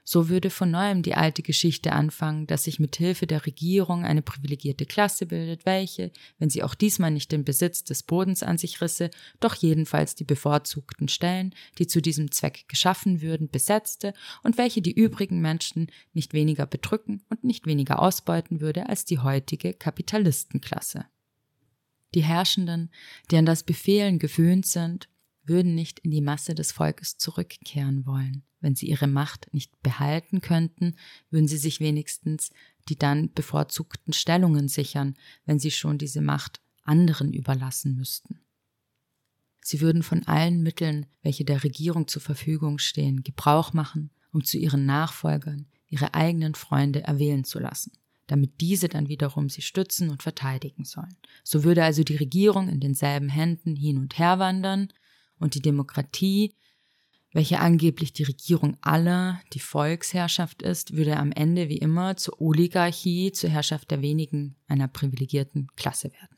So 0.03 0.29
würde 0.29 0.49
von 0.49 0.71
neuem 0.71 1.03
die 1.03 1.13
alte 1.13 1.43
Geschichte 1.43 1.91
anfangen, 1.93 2.47
dass 2.47 2.63
sich 2.63 2.79
mit 2.79 2.95
Hilfe 2.95 3.27
der 3.27 3.45
Regierung 3.45 4.03
eine 4.03 4.23
privilegierte 4.23 4.85
Klasse 4.85 5.27
bildet, 5.27 5.65
welche, 5.65 6.11
wenn 6.39 6.49
sie 6.49 6.63
auch 6.63 6.73
diesmal 6.73 7.11
nicht 7.11 7.31
den 7.31 7.45
Besitz 7.45 7.83
des 7.83 8.01
Bodens 8.01 8.41
an 8.41 8.57
sich 8.57 8.81
risse, 8.81 9.11
doch 9.39 9.53
jedenfalls 9.53 10.15
die 10.15 10.23
bevorzugten 10.23 11.07
Stellen, 11.07 11.53
die 11.77 11.85
zu 11.85 12.01
diesem 12.01 12.31
Zweck 12.31 12.65
geschaffen 12.67 13.21
würden, 13.21 13.49
besetzte 13.49 14.13
und 14.41 14.57
welche 14.57 14.81
die 14.81 14.93
übrigen 14.93 15.39
Menschen 15.39 15.87
nicht 16.13 16.33
weniger 16.33 16.65
bedrücken 16.65 17.23
und 17.29 17.43
nicht 17.43 17.67
weniger 17.67 18.01
ausbeuten 18.01 18.59
würde 18.59 18.89
als 18.89 19.05
die 19.05 19.19
heutige 19.19 19.73
Kapitalistenklasse. 19.73 21.05
Die 22.13 22.23
Herrschenden, 22.23 22.89
die 23.29 23.37
an 23.37 23.45
das 23.45 23.63
Befehlen 23.63 24.19
gewöhnt 24.19 24.65
sind, 24.65 25.07
würden 25.43 25.75
nicht 25.75 25.99
in 25.99 26.11
die 26.11 26.21
Masse 26.21 26.55
des 26.55 26.71
Volkes 26.71 27.17
zurückkehren 27.17 28.05
wollen. 28.05 28.43
Wenn 28.59 28.75
sie 28.75 28.87
ihre 28.87 29.07
Macht 29.07 29.51
nicht 29.53 29.81
behalten 29.81 30.41
könnten, 30.41 30.95
würden 31.29 31.47
sie 31.47 31.57
sich 31.57 31.79
wenigstens 31.79 32.51
die 32.89 32.97
dann 32.97 33.31
bevorzugten 33.33 34.13
Stellungen 34.13 34.67
sichern, 34.67 35.15
wenn 35.45 35.59
sie 35.59 35.71
schon 35.71 35.97
diese 35.97 36.21
Macht 36.21 36.61
anderen 36.83 37.33
überlassen 37.33 37.95
müssten. 37.95 38.41
Sie 39.63 39.81
würden 39.81 40.03
von 40.03 40.23
allen 40.23 40.63
Mitteln, 40.63 41.05
welche 41.21 41.45
der 41.45 41.63
Regierung 41.63 42.07
zur 42.07 42.21
Verfügung 42.21 42.79
stehen, 42.79 43.23
Gebrauch 43.23 43.73
machen, 43.73 44.09
um 44.31 44.43
zu 44.43 44.57
ihren 44.57 44.85
Nachfolgern 44.85 45.67
ihre 45.87 46.13
eigenen 46.13 46.55
Freunde 46.55 47.03
erwählen 47.03 47.43
zu 47.43 47.59
lassen, 47.59 47.91
damit 48.27 48.61
diese 48.61 48.87
dann 48.87 49.09
wiederum 49.09 49.49
sie 49.49 49.61
stützen 49.61 50.09
und 50.09 50.23
verteidigen 50.23 50.85
sollen. 50.85 51.17
So 51.43 51.63
würde 51.63 51.83
also 51.83 52.03
die 52.03 52.15
Regierung 52.15 52.69
in 52.69 52.79
denselben 52.79 53.29
Händen 53.29 53.75
hin 53.75 53.97
und 53.97 54.17
her 54.17 54.39
wandern 54.39 54.91
und 55.41 55.55
die 55.55 55.61
Demokratie, 55.61 56.53
welche 57.33 57.59
angeblich 57.59 58.13
die 58.13 58.23
Regierung 58.23 58.77
aller, 58.81 59.41
die 59.53 59.59
Volksherrschaft 59.59 60.61
ist, 60.61 60.95
würde 60.95 61.17
am 61.17 61.31
Ende 61.31 61.69
wie 61.69 61.77
immer 61.77 62.15
zur 62.17 62.39
Oligarchie, 62.41 63.31
zur 63.31 63.49
Herrschaft 63.49 63.91
der 63.91 64.01
wenigen, 64.01 64.55
einer 64.67 64.87
privilegierten 64.87 65.67
Klasse 65.75 66.11
werden. 66.11 66.35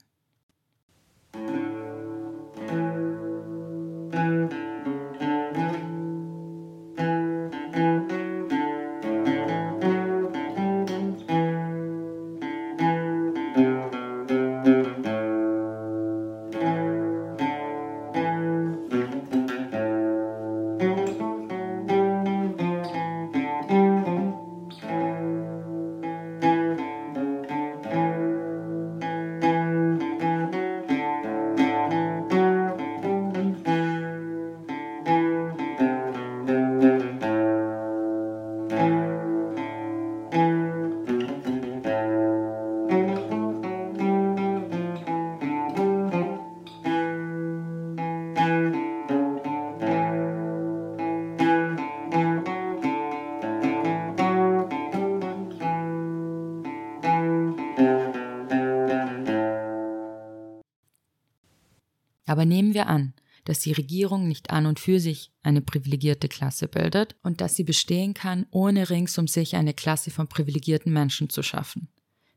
Die 63.65 63.73
Regierung 63.73 64.27
nicht 64.27 64.51
an 64.51 64.65
und 64.65 64.79
für 64.79 64.99
sich 64.99 65.31
eine 65.41 65.61
privilegierte 65.61 66.27
Klasse 66.27 66.67
bildet 66.67 67.15
und 67.23 67.41
dass 67.41 67.55
sie 67.55 67.63
bestehen 67.63 68.13
kann, 68.13 68.45
ohne 68.51 68.89
rings 68.89 69.17
um 69.17 69.27
sich 69.27 69.55
eine 69.55 69.73
Klasse 69.73 70.11
von 70.11 70.27
privilegierten 70.27 70.91
Menschen 70.91 71.29
zu 71.29 71.43
schaffen. 71.43 71.89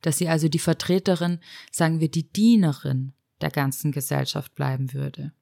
Dass 0.02 0.18
sie 0.18 0.28
also 0.28 0.48
die 0.48 0.58
Vertreterin, 0.58 1.40
sagen 1.70 2.00
wir 2.00 2.10
die 2.10 2.30
Dienerin 2.30 3.12
der 3.40 3.50
ganzen 3.50 3.92
Gesellschaft 3.92 4.54
bleiben 4.54 4.92
würde. 4.92 5.32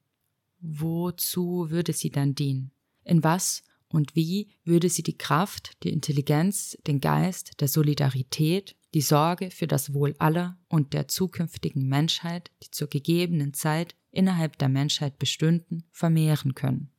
Wozu 0.60 1.66
würde 1.70 1.92
sie 1.92 2.10
dann 2.10 2.34
dienen? 2.34 2.70
In 3.04 3.22
was 3.22 3.62
und 3.88 4.16
wie 4.16 4.48
würde 4.64 4.88
sie 4.88 5.02
die 5.02 5.18
Kraft, 5.18 5.82
die 5.82 5.90
Intelligenz, 5.90 6.76
den 6.86 7.00
Geist 7.00 7.60
der 7.60 7.68
Solidarität, 7.68 8.76
die 8.94 9.00
Sorge 9.00 9.50
für 9.50 9.66
das 9.66 9.92
Wohl 9.92 10.14
aller 10.18 10.56
und 10.68 10.92
der 10.92 11.08
zukünftigen 11.08 11.88
Menschheit, 11.88 12.50
die 12.62 12.70
zur 12.70 12.88
gegebenen 12.88 13.52
Zeit 13.52 13.96
innerhalb 14.12 14.56
der 14.58 14.68
Menschheit 14.68 15.18
bestünden, 15.18 15.84
vermehren 15.90 16.54
können. 16.54 16.90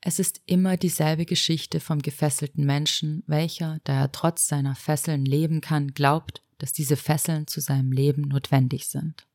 Es 0.00 0.18
ist 0.18 0.40
immer 0.46 0.76
dieselbe 0.76 1.24
Geschichte 1.24 1.80
vom 1.80 2.02
gefesselten 2.02 2.64
Menschen, 2.66 3.22
welcher, 3.26 3.80
da 3.84 4.02
er 4.02 4.12
trotz 4.12 4.48
seiner 4.48 4.74
Fesseln 4.74 5.24
leben 5.24 5.60
kann, 5.60 5.88
glaubt, 5.94 6.42
dass 6.58 6.72
diese 6.72 6.96
Fesseln 6.96 7.46
zu 7.46 7.60
seinem 7.60 7.92
Leben 7.92 8.22
notwendig 8.22 8.86
sind. 8.86 9.26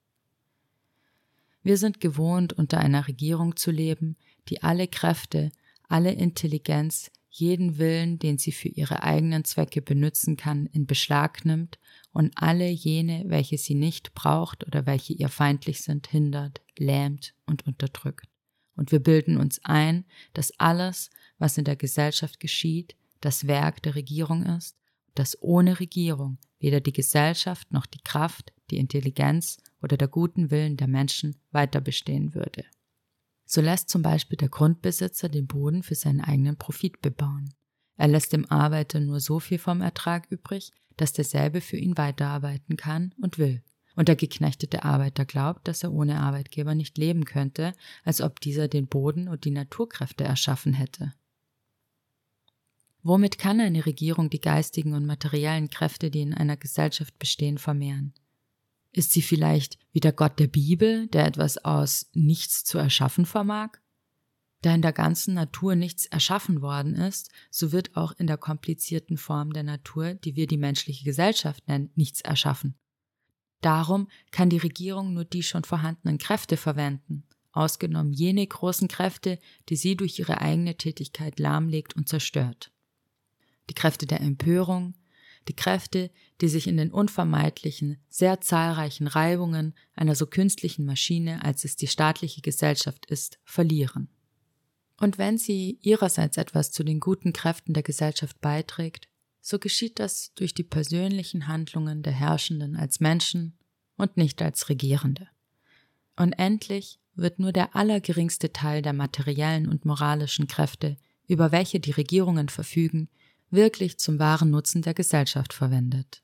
Wir 1.64 1.78
sind 1.78 2.00
gewohnt, 2.00 2.54
unter 2.54 2.80
einer 2.80 3.08
Regierung 3.08 3.56
zu 3.56 3.72
leben, 3.72 4.18
die 4.50 4.64
alle 4.64 4.88
Kräfte, 4.88 5.52
alle 5.88 6.12
Intelligenz, 6.12 7.12
jeden 7.32 7.78
Willen, 7.78 8.20
den 8.20 8.38
sie 8.38 8.52
für 8.52 8.68
ihre 8.68 9.04
eigenen 9.04 9.46
Zwecke 9.46 9.82
benützen 9.82 10.36
kann, 10.36 10.66
in 10.68 10.86
Beschlag 10.86 11.46
nimmt 11.46 11.80
und 12.12 12.34
alle 12.36 12.70
jene, 12.70 13.24
welche 13.28 13.58
sie 13.58 13.74
nicht 13.74 14.14
braucht 14.14 14.68
oder 14.68 14.86
welche 14.86 15.14
ihr 15.14 15.30
feindlich 15.30 15.82
sind, 15.82 16.08
hindert, 16.08 16.62
lähmt 16.78 17.34
und 17.46 17.66
unterdrückt. 17.66 18.28
Und 18.76 18.92
wir 18.92 19.00
bilden 19.00 19.38
uns 19.38 19.62
ein, 19.64 20.06
dass 20.34 20.60
alles, 20.60 21.10
was 21.38 21.58
in 21.58 21.64
der 21.64 21.78
Gesellschaft 21.78 22.40
geschieht, 22.40 22.96
das 23.22 23.48
Werk 23.48 23.82
der 23.84 23.96
Regierung 23.96 24.44
ist, 24.44 24.76
dass 25.16 25.42
ohne 25.42 25.80
Regierung 25.80 26.38
weder 26.60 26.82
die 26.82 26.94
Gesellschaft 26.94 27.72
noch 27.72 27.86
die 27.86 28.02
Kraft, 28.04 28.52
die 28.70 28.78
Intelligenz 28.78 29.58
oder 29.82 29.98
der 29.98 30.08
guten 30.08 30.52
Willen 30.52 30.78
der 30.78 30.88
Menschen 30.88 31.36
weiter 31.52 31.82
bestehen 31.82 32.34
würde. 32.34 32.66
So 33.54 33.60
lässt 33.60 33.90
zum 33.90 34.02
Beispiel 34.02 34.38
der 34.38 34.48
Grundbesitzer 34.48 35.28
den 35.28 35.46
Boden 35.46 35.84
für 35.84 35.96
seinen 35.96 36.22
eigenen 36.22 36.56
Profit 36.56 37.02
bebauen. 37.02 37.54
Er 37.98 38.08
lässt 38.08 38.32
dem 38.32 38.50
Arbeiter 38.50 39.02
nur 39.02 39.20
so 39.20 39.42
viel 39.42 39.58
vom 39.58 39.82
Ertrag 39.82 40.26
übrig, 40.30 40.72
dass 40.96 41.12
derselbe 41.12 41.60
für 41.60 41.76
ihn 41.76 41.98
weiterarbeiten 41.98 42.78
kann 42.78 43.14
und 43.22 43.38
will. 43.38 43.62
Und 43.98 44.08
der 44.08 44.16
geknechtete 44.16 44.86
Arbeiter 44.86 45.26
glaubt, 45.26 45.68
dass 45.68 45.84
er 45.84 45.92
ohne 45.92 46.22
Arbeitgeber 46.22 46.76
nicht 46.76 46.98
leben 46.98 47.26
könnte, 47.26 47.74
als 48.06 48.22
ob 48.22 48.40
dieser 48.40 48.70
den 48.70 48.88
Boden 48.88 49.28
und 49.28 49.44
die 49.44 49.52
Naturkräfte 49.52 50.24
erschaffen 50.24 50.72
hätte. 50.74 51.14
Womit 53.04 53.38
kann 53.38 53.60
eine 53.60 53.86
Regierung 53.86 54.30
die 54.30 54.40
geistigen 54.40 54.94
und 54.94 55.06
materiellen 55.06 55.70
Kräfte, 55.70 56.10
die 56.10 56.22
in 56.22 56.34
einer 56.34 56.56
Gesellschaft 56.56 57.20
bestehen, 57.20 57.58
vermehren? 57.58 58.14
Ist 58.92 59.12
sie 59.12 59.22
vielleicht 59.22 59.78
wie 59.92 60.02
der 60.02 60.12
Gott 60.12 60.40
der 60.40 60.48
Bibel, 60.48 61.08
der 61.08 61.26
etwas 61.26 61.58
aus 61.58 62.10
nichts 62.14 62.64
zu 62.64 62.78
erschaffen 62.78 63.26
vermag? 63.26 63.72
Da 64.62 64.76
in 64.76 64.82
der 64.82 64.94
ganzen 64.94 65.34
Natur 65.34 65.76
nichts 65.76 66.06
erschaffen 66.06 66.62
worden 66.62 66.96
ist, 66.96 67.32
so 67.50 67.72
wird 67.72 67.96
auch 67.96 68.12
in 68.12 68.28
der 68.28 68.38
komplizierten 68.38 69.18
Form 69.18 69.54
der 69.54 69.64
Natur, 69.64 70.14
die 70.14 70.36
wir 70.36 70.46
die 70.46 70.58
menschliche 70.58 71.04
Gesellschaft 71.04 71.68
nennen, 71.68 71.90
nichts 71.96 72.22
erschaffen. 72.22 72.76
Darum 73.62 74.08
kann 74.32 74.50
die 74.50 74.58
Regierung 74.58 75.14
nur 75.14 75.26
die 75.26 75.44
schon 75.44 75.64
vorhandenen 75.64 76.18
Kräfte 76.18 76.58
verwenden, 76.58 77.24
ausgenommen 77.52 78.12
jene 78.12 78.46
großen 78.46 78.88
Kräfte, 78.88 79.40
die 79.70 79.76
sie 79.76 79.96
durch 79.96 80.20
ihre 80.20 80.42
eigene 80.42 80.76
Tätigkeit 80.76 81.40
lahmlegt 81.40 81.96
und 81.96 82.10
zerstört. 82.10 82.72
Die 83.70 83.76
Kräfte 83.76 84.06
der 84.06 84.22
Empörung, 84.22 84.96
die 85.48 85.56
Kräfte, 85.56 86.12
die 86.40 86.48
sich 86.48 86.68
in 86.68 86.78
den 86.78 86.92
unvermeidlichen, 86.92 87.98
sehr 88.10 88.42
zahlreichen 88.42 89.08
Reibungen 89.08 89.74
einer 89.96 90.16
so 90.16 90.28
künstlichen 90.28 90.86
Maschine, 90.86 91.44
als 91.44 91.64
es 91.64 91.76
die 91.76 91.88
staatliche 91.88 92.42
Gesellschaft 92.42 93.06
ist, 93.08 93.40
verlieren. 93.44 94.10
Und 95.00 95.18
wenn 95.18 95.38
sie 95.38 95.80
ihrerseits 95.82 96.38
etwas 96.38 96.72
zu 96.72 96.84
den 96.84 97.00
guten 97.00 97.34
Kräften 97.34 97.74
der 97.74 97.84
Gesellschaft 97.84 98.40
beiträgt, 98.40 99.08
so 99.42 99.58
geschieht 99.58 100.00
das 100.00 100.34
durch 100.36 100.54
die 100.54 100.64
persönlichen 100.64 101.48
Handlungen 101.48 102.04
der 102.04 102.14
Herrschenden 102.14 102.76
als 102.76 103.00
Menschen 103.00 103.58
und 103.98 104.16
nicht 104.16 104.42
als 104.42 104.70
Regierende. 104.70 105.28
Und 106.16 106.34
endlich 106.34 107.00
wird 107.16 107.40
nur 107.40 107.52
der 107.52 107.76
allergeringste 107.76 108.54
Teil 108.54 108.84
der 108.84 108.94
materiellen 108.94 109.68
und 109.68 109.86
moralischen 109.86 110.48
Kräfte, 110.48 110.98
über 111.28 111.52
welche 111.52 111.80
die 111.80 111.92
Regierungen 111.92 112.50
verfügen, 112.50 113.10
wirklich 113.52 114.00
zum 114.00 114.18
wahren 114.20 114.50
Nutzen 114.50 114.82
der 114.82 114.94
Gesellschaft 114.94 115.54
verwendet. 115.54 116.24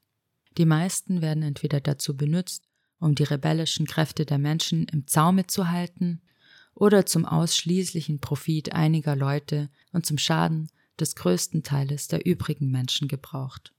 Die 0.58 0.66
meisten 0.66 1.22
werden 1.22 1.44
entweder 1.44 1.82
dazu 1.82 2.18
benutzt, 2.18 2.68
um 3.00 3.14
die 3.14 3.24
rebellischen 3.24 3.86
Kräfte 3.86 4.26
der 4.26 4.40
Menschen 4.40 4.86
im 4.86 5.06
Zaume 5.06 5.46
zu 5.46 5.70
halten 5.70 6.22
oder 6.74 7.06
zum 7.06 7.26
ausschließlichen 7.26 8.20
Profit 8.20 8.74
einiger 8.74 9.16
Leute 9.16 9.70
und 9.92 10.06
zum 10.06 10.18
Schaden 10.18 10.70
des 11.00 11.16
größten 11.16 11.64
Teiles 11.64 12.08
der 12.08 12.26
übrigen 12.26 12.72
Menschen 12.72 13.08
gebraucht. 13.08 13.74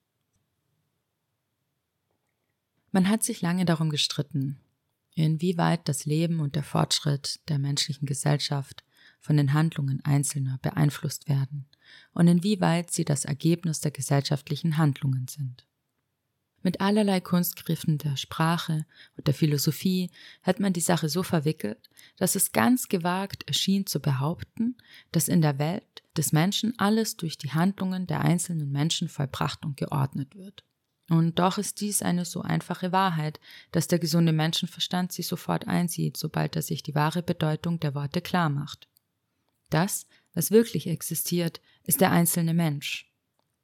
Man 2.93 3.09
hat 3.09 3.23
sich 3.23 3.43
lange 3.43 3.65
darum 3.65 3.91
gestritten, 3.91 4.61
inwieweit 5.15 5.89
das 5.89 6.07
Leben 6.07 6.41
und 6.41 6.55
der 6.55 6.63
Fortschritt 6.63 7.41
der 7.49 7.59
menschlichen 7.59 8.07
Gesellschaft 8.07 8.85
von 9.19 9.37
den 9.37 9.53
Handlungen 9.53 10.01
Einzelner 10.05 10.59
beeinflusst 10.63 11.29
werden 11.29 11.68
und 12.13 12.29
inwieweit 12.29 12.91
sie 12.91 13.05
das 13.05 13.25
Ergebnis 13.25 13.81
der 13.81 13.91
gesellschaftlichen 13.91 14.77
Handlungen 14.77 15.29
sind. 15.29 15.65
Mit 16.63 16.81
allerlei 16.81 17.21
Kunstgriffen 17.21 17.99
der 17.99 18.17
Sprache 18.17 18.85
und 19.17 19.27
der 19.27 19.35
Philosophie 19.35 20.11
hat 20.43 20.59
man 20.59 20.73
die 20.73 20.81
Sache 20.81 21.09
so 21.09 21.23
verwickelt, 21.23 21.89
dass 22.17 22.35
es 22.35 22.53
ganz 22.53 22.89
gewagt 22.89 23.45
erschien 23.47 23.87
zu 23.87 24.01
behaupten, 24.01 24.77
dass 25.13 25.29
in 25.29 25.41
der 25.41 25.59
Welt 25.59 26.03
des 26.17 26.33
Menschen 26.33 26.75
alles 26.79 27.17
durch 27.17 27.39
die 27.39 27.53
Handlungen 27.53 28.09
der 28.09 28.23
einzelnen 28.23 28.73
Menschen 28.73 29.09
vollbracht 29.09 29.65
und 29.65 29.77
geordnet 29.77 30.35
wird. 30.35 30.65
Und 31.09 31.39
doch 31.39 31.57
ist 31.57 31.81
dies 31.81 32.03
eine 32.03 32.25
so 32.25 32.43
einfache 32.43 32.93
Wahrheit, 32.93 33.41
dass 33.73 33.89
der 33.89 33.99
gesunde 33.99 34.33
Menschenverstand 34.33 35.13
sie 35.13 35.23
sofort 35.23 35.67
einsieht, 35.67 36.17
sobald 36.17 36.55
er 36.57 36.63
sich 36.63 36.83
die 36.83 36.95
wahre 36.95 37.23
Bedeutung 37.23 37.81
der 37.81 37.95
Worte 37.95 38.21
klar 38.21 38.51
macht. 38.51 38.89
Das, 39.71 40.07
was 40.39 40.53
wirklich 40.53 40.87
existiert, 40.87 41.61
ist 41.83 42.01
der 42.01 42.13
einzelne 42.13 42.55
Mensch, 42.55 43.13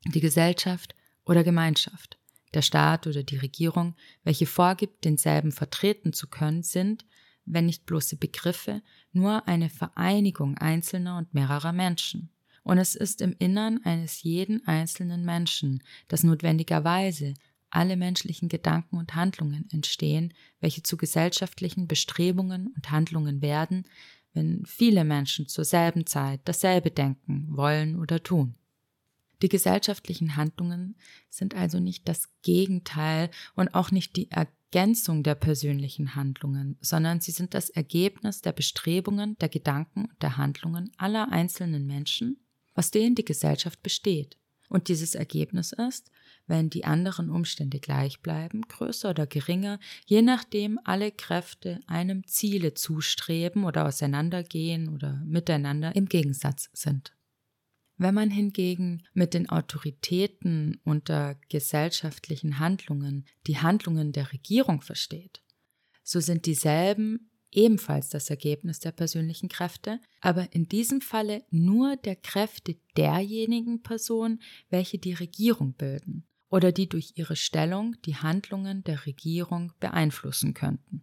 die 0.06 0.20
Gesellschaft 0.20 0.96
oder 1.24 1.44
Gemeinschaft, 1.44 2.18
der 2.52 2.62
Staat 2.62 3.06
oder 3.06 3.22
die 3.22 3.36
Regierung, 3.36 3.94
welche 4.24 4.46
vorgibt, 4.46 5.04
denselben 5.04 5.52
vertreten 5.52 6.12
zu 6.12 6.26
können, 6.26 6.64
sind, 6.64 7.06
wenn 7.44 7.66
nicht 7.66 7.86
bloße 7.86 8.16
Begriffe, 8.16 8.82
nur 9.12 9.46
eine 9.46 9.70
Vereinigung 9.70 10.58
einzelner 10.58 11.16
und 11.16 11.32
mehrerer 11.32 11.72
Menschen. 11.72 12.30
Und 12.64 12.78
es 12.78 12.96
ist 12.96 13.20
im 13.20 13.36
Innern 13.38 13.78
eines 13.84 14.24
jeden 14.24 14.66
einzelnen 14.66 15.24
Menschen, 15.24 15.80
dass 16.08 16.24
notwendigerweise 16.24 17.34
alle 17.70 17.96
menschlichen 17.96 18.48
Gedanken 18.48 18.96
und 18.96 19.14
Handlungen 19.14 19.68
entstehen, 19.70 20.34
welche 20.58 20.82
zu 20.82 20.96
gesellschaftlichen 20.96 21.86
Bestrebungen 21.86 22.72
und 22.74 22.90
Handlungen 22.90 23.42
werden, 23.42 23.84
wenn 24.34 24.66
viele 24.66 25.04
Menschen 25.04 25.48
zur 25.48 25.64
selben 25.64 26.06
Zeit 26.06 26.40
dasselbe 26.44 26.90
denken, 26.90 27.46
wollen 27.50 27.98
oder 27.98 28.22
tun. 28.22 28.56
Die 29.42 29.48
gesellschaftlichen 29.48 30.36
Handlungen 30.36 30.96
sind 31.28 31.54
also 31.54 31.80
nicht 31.80 32.08
das 32.08 32.28
Gegenteil 32.42 33.30
und 33.54 33.74
auch 33.74 33.90
nicht 33.90 34.16
die 34.16 34.30
Ergänzung 34.30 35.22
der 35.22 35.34
persönlichen 35.34 36.14
Handlungen, 36.14 36.76
sondern 36.80 37.20
sie 37.20 37.30
sind 37.30 37.54
das 37.54 37.70
Ergebnis 37.70 38.40
der 38.40 38.52
Bestrebungen, 38.52 39.36
der 39.38 39.48
Gedanken 39.48 40.06
und 40.06 40.22
der 40.22 40.36
Handlungen 40.36 40.92
aller 40.96 41.30
einzelnen 41.30 41.86
Menschen, 41.86 42.38
aus 42.74 42.90
denen 42.90 43.14
die 43.14 43.24
Gesellschaft 43.24 43.82
besteht. 43.82 44.36
Und 44.68 44.88
dieses 44.88 45.14
Ergebnis 45.14 45.72
ist, 45.72 46.10
wenn 46.46 46.68
die 46.68 46.84
anderen 46.84 47.30
Umstände 47.30 47.80
gleich 47.80 48.20
bleiben, 48.20 48.62
größer 48.62 49.10
oder 49.10 49.26
geringer, 49.26 49.78
je 50.06 50.22
nachdem 50.22 50.78
alle 50.84 51.10
Kräfte 51.10 51.80
einem 51.86 52.26
Ziele 52.26 52.74
zustreben 52.74 53.64
oder 53.64 53.86
auseinandergehen 53.86 54.88
oder 54.88 55.22
miteinander 55.24 55.94
im 55.96 56.06
Gegensatz 56.06 56.68
sind. 56.72 57.14
Wenn 57.96 58.14
man 58.14 58.30
hingegen 58.30 59.04
mit 59.12 59.34
den 59.34 59.48
Autoritäten 59.48 60.80
unter 60.84 61.36
gesellschaftlichen 61.48 62.58
Handlungen 62.58 63.24
die 63.46 63.58
Handlungen 63.58 64.12
der 64.12 64.32
Regierung 64.32 64.82
versteht, 64.82 65.42
so 66.02 66.20
sind 66.20 66.44
dieselben 66.46 67.30
ebenfalls 67.52 68.08
das 68.08 68.28
Ergebnis 68.30 68.80
der 68.80 68.90
persönlichen 68.90 69.48
Kräfte, 69.48 70.00
aber 70.20 70.52
in 70.52 70.66
diesem 70.66 71.00
Falle 71.00 71.44
nur 71.50 71.96
der 71.96 72.16
Kräfte 72.16 72.76
derjenigen 72.96 73.82
Personen, 73.82 74.42
welche 74.70 74.98
die 74.98 75.14
Regierung 75.14 75.74
bilden 75.74 76.26
oder 76.54 76.70
die 76.70 76.88
durch 76.88 77.14
ihre 77.16 77.34
Stellung 77.34 77.96
die 78.02 78.14
Handlungen 78.14 78.84
der 78.84 79.06
Regierung 79.06 79.72
beeinflussen 79.80 80.54
könnten. 80.54 81.02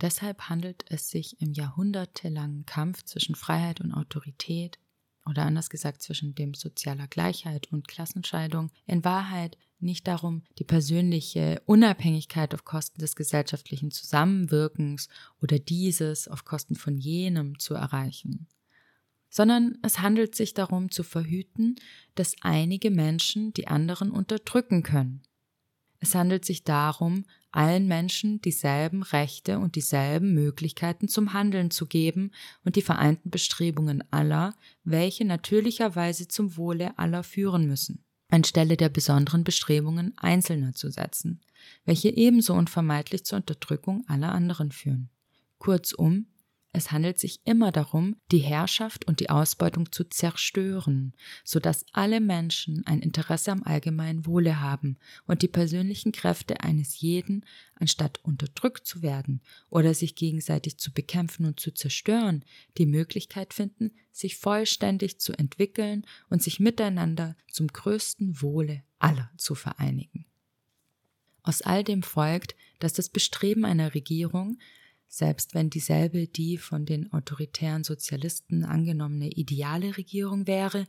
Deshalb 0.00 0.48
handelt 0.48 0.84
es 0.88 1.08
sich 1.08 1.40
im 1.40 1.52
jahrhundertelangen 1.52 2.66
Kampf 2.66 3.04
zwischen 3.04 3.36
Freiheit 3.36 3.80
und 3.80 3.92
Autorität 3.92 4.80
oder 5.24 5.44
anders 5.44 5.70
gesagt 5.70 6.02
zwischen 6.02 6.34
dem 6.34 6.54
sozialer 6.54 7.06
Gleichheit 7.06 7.70
und 7.70 7.86
Klassenscheidung 7.86 8.72
in 8.86 9.04
Wahrheit 9.04 9.56
nicht 9.78 10.08
darum, 10.08 10.42
die 10.58 10.64
persönliche 10.64 11.62
Unabhängigkeit 11.64 12.54
auf 12.54 12.64
Kosten 12.64 12.98
des 12.98 13.14
gesellschaftlichen 13.14 13.92
Zusammenwirkens 13.92 15.08
oder 15.40 15.60
dieses 15.60 16.26
auf 16.26 16.44
Kosten 16.44 16.74
von 16.74 16.98
jenem 16.98 17.60
zu 17.60 17.74
erreichen, 17.74 18.48
sondern 19.34 19.78
es 19.82 19.98
handelt 19.98 20.36
sich 20.36 20.54
darum 20.54 20.92
zu 20.92 21.02
verhüten, 21.02 21.74
dass 22.14 22.36
einige 22.42 22.92
Menschen 22.92 23.52
die 23.52 23.66
anderen 23.66 24.12
unterdrücken 24.12 24.84
können. 24.84 25.22
Es 25.98 26.14
handelt 26.14 26.44
sich 26.44 26.62
darum, 26.62 27.24
allen 27.50 27.88
Menschen 27.88 28.40
dieselben 28.42 29.02
Rechte 29.02 29.58
und 29.58 29.74
dieselben 29.74 30.34
Möglichkeiten 30.34 31.08
zum 31.08 31.32
Handeln 31.32 31.72
zu 31.72 31.86
geben 31.86 32.30
und 32.64 32.76
die 32.76 32.82
vereinten 32.82 33.30
Bestrebungen 33.30 34.04
aller, 34.12 34.54
welche 34.84 35.24
natürlicherweise 35.24 36.28
zum 36.28 36.56
Wohle 36.56 36.96
aller 36.96 37.24
führen 37.24 37.66
müssen, 37.66 38.04
anstelle 38.30 38.76
der 38.76 38.88
besonderen 38.88 39.42
Bestrebungen 39.42 40.16
Einzelner 40.16 40.74
zu 40.74 40.90
setzen, 40.90 41.40
welche 41.84 42.10
ebenso 42.10 42.54
unvermeidlich 42.54 43.24
zur 43.24 43.38
Unterdrückung 43.38 44.04
aller 44.06 44.30
anderen 44.30 44.70
führen. 44.70 45.10
Kurzum, 45.58 46.26
es 46.76 46.90
handelt 46.90 47.20
sich 47.20 47.40
immer 47.44 47.70
darum, 47.70 48.16
die 48.32 48.38
Herrschaft 48.38 49.06
und 49.06 49.20
die 49.20 49.30
Ausbeutung 49.30 49.92
zu 49.92 50.02
zerstören, 50.02 51.14
so 51.44 51.60
dass 51.60 51.86
alle 51.92 52.20
Menschen 52.20 52.84
ein 52.84 53.00
Interesse 53.00 53.52
am 53.52 53.62
allgemeinen 53.62 54.26
Wohle 54.26 54.60
haben 54.60 54.98
und 55.26 55.42
die 55.42 55.48
persönlichen 55.48 56.10
Kräfte 56.10 56.60
eines 56.60 57.00
jeden, 57.00 57.46
anstatt 57.76 58.18
unterdrückt 58.24 58.88
zu 58.88 59.02
werden 59.02 59.40
oder 59.70 59.94
sich 59.94 60.16
gegenseitig 60.16 60.76
zu 60.78 60.92
bekämpfen 60.92 61.46
und 61.46 61.60
zu 61.60 61.72
zerstören, 61.72 62.44
die 62.76 62.86
Möglichkeit 62.86 63.54
finden, 63.54 63.92
sich 64.10 64.36
vollständig 64.36 65.20
zu 65.20 65.32
entwickeln 65.32 66.04
und 66.28 66.42
sich 66.42 66.58
miteinander 66.58 67.36
zum 67.52 67.68
größten 67.68 68.42
Wohle 68.42 68.82
aller 68.98 69.30
zu 69.36 69.54
vereinigen. 69.54 70.26
Aus 71.44 71.62
all 71.62 71.84
dem 71.84 72.02
folgt, 72.02 72.56
dass 72.80 72.94
das 72.94 73.10
Bestreben 73.10 73.64
einer 73.64 73.94
Regierung, 73.94 74.58
selbst 75.08 75.54
wenn 75.54 75.70
dieselbe 75.70 76.26
die 76.26 76.58
von 76.58 76.86
den 76.86 77.12
autoritären 77.12 77.84
Sozialisten 77.84 78.64
angenommene 78.64 79.30
ideale 79.30 79.96
Regierung 79.96 80.46
wäre, 80.46 80.86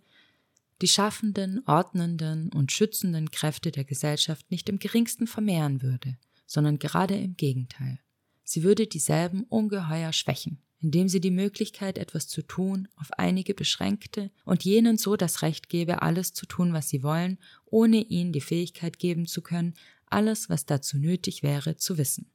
die 0.81 0.87
schaffenden, 0.87 1.61
ordnenden 1.67 2.51
und 2.51 2.71
schützenden 2.71 3.31
Kräfte 3.31 3.71
der 3.71 3.85
Gesellschaft 3.85 4.49
nicht 4.51 4.67
im 4.67 4.79
geringsten 4.79 5.27
vermehren 5.27 5.81
würde, 5.81 6.17
sondern 6.45 6.79
gerade 6.79 7.15
im 7.15 7.37
Gegenteil. 7.37 7.99
Sie 8.43 8.63
würde 8.63 8.85
dieselben 8.85 9.43
ungeheuer 9.43 10.11
schwächen, 10.11 10.59
indem 10.79 11.07
sie 11.07 11.21
die 11.21 11.31
Möglichkeit, 11.31 11.97
etwas 11.97 12.27
zu 12.27 12.41
tun, 12.41 12.87
auf 12.95 13.11
einige 13.17 13.53
beschränkte 13.53 14.31
und 14.43 14.65
jenen 14.65 14.97
so 14.97 15.15
das 15.15 15.41
Recht 15.41 15.69
gebe, 15.69 16.01
alles 16.01 16.33
zu 16.33 16.45
tun, 16.45 16.73
was 16.73 16.89
sie 16.89 17.03
wollen, 17.03 17.39
ohne 17.65 18.01
ihnen 18.01 18.33
die 18.33 18.41
Fähigkeit 18.41 18.99
geben 18.99 19.25
zu 19.25 19.41
können, 19.41 19.73
alles, 20.07 20.49
was 20.49 20.65
dazu 20.65 20.97
nötig 20.97 21.41
wäre, 21.41 21.77
zu 21.77 21.97
wissen. 21.97 22.29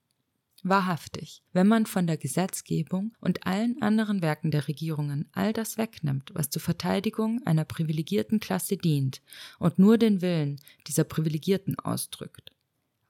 Wahrhaftig, 0.63 1.43
wenn 1.53 1.67
man 1.67 1.87
von 1.87 2.07
der 2.07 2.19
Gesetzgebung 2.19 3.17
und 3.21 3.47
allen 3.47 3.81
anderen 3.81 4.21
Werken 4.21 4.51
der 4.51 4.69
Regierungen 4.69 5.29
all 5.33 5.53
das 5.53 5.79
wegnimmt, 5.79 6.31
was 6.35 6.51
zur 6.51 6.61
Verteidigung 6.61 7.41
einer 7.47 7.65
privilegierten 7.65 8.41
Klasse 8.41 8.77
dient 8.77 9.23
und 9.59 9.79
nur 9.79 9.97
den 9.97 10.21
Willen 10.21 10.61
dieser 10.87 11.05
Privilegierten 11.05 11.79
ausdrückt, 11.79 12.53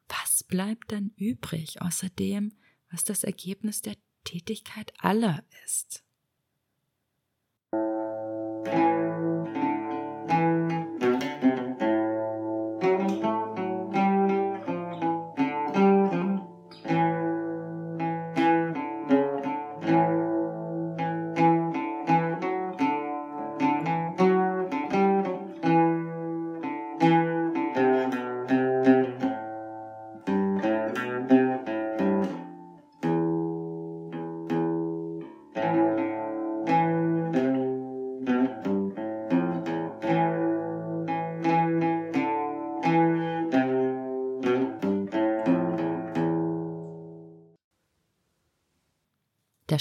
was 0.08 0.44
bleibt 0.44 0.92
dann 0.92 1.12
übrig 1.16 1.82
außer 1.82 2.08
dem, 2.08 2.52
was 2.90 3.04
das 3.04 3.24
Ergebnis 3.24 3.82
der 3.82 3.96
Tätigkeit 4.24 4.92
aller 4.98 5.44
ist? 5.64 6.04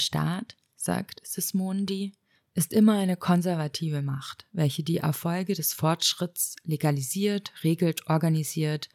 Staat, 0.00 0.56
sagt 0.76 1.20
Sismondi, 1.24 2.12
ist 2.54 2.72
immer 2.72 2.98
eine 2.98 3.16
konservative 3.16 4.02
Macht, 4.02 4.46
welche 4.52 4.82
die 4.82 4.98
Erfolge 4.98 5.54
des 5.54 5.72
Fortschritts 5.72 6.56
legalisiert, 6.64 7.52
regelt, 7.62 8.08
organisiert 8.08 8.88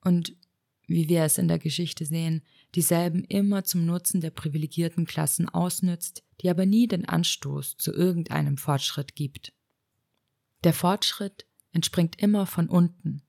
und, 0.00 0.34
wie 0.86 1.08
wir 1.08 1.22
es 1.24 1.38
in 1.38 1.48
der 1.48 1.58
Geschichte 1.58 2.06
sehen, 2.06 2.42
dieselben 2.74 3.24
immer 3.24 3.64
zum 3.64 3.84
Nutzen 3.84 4.20
der 4.20 4.30
privilegierten 4.30 5.04
Klassen 5.04 5.48
ausnützt, 5.48 6.24
die 6.40 6.48
aber 6.48 6.66
nie 6.66 6.88
den 6.88 7.06
Anstoß 7.06 7.76
zu 7.76 7.92
irgendeinem 7.92 8.56
Fortschritt 8.56 9.14
gibt. 9.14 9.52
Der 10.64 10.72
Fortschritt 10.72 11.46
entspringt 11.72 12.20
immer 12.20 12.46
von 12.46 12.68
unten. 12.68 13.22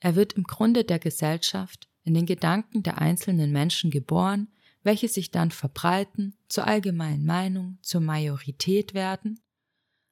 Er 0.00 0.14
wird 0.14 0.34
im 0.34 0.44
Grunde 0.44 0.84
der 0.84 0.98
Gesellschaft, 0.98 1.88
in 2.04 2.14
den 2.14 2.26
Gedanken 2.26 2.82
der 2.82 2.98
einzelnen 2.98 3.52
Menschen 3.52 3.90
geboren, 3.90 4.48
welche 4.82 5.08
sich 5.08 5.30
dann 5.30 5.50
verbreiten, 5.50 6.34
zur 6.48 6.66
allgemeinen 6.66 7.24
Meinung, 7.24 7.78
zur 7.82 8.00
Majorität 8.00 8.94
werden, 8.94 9.40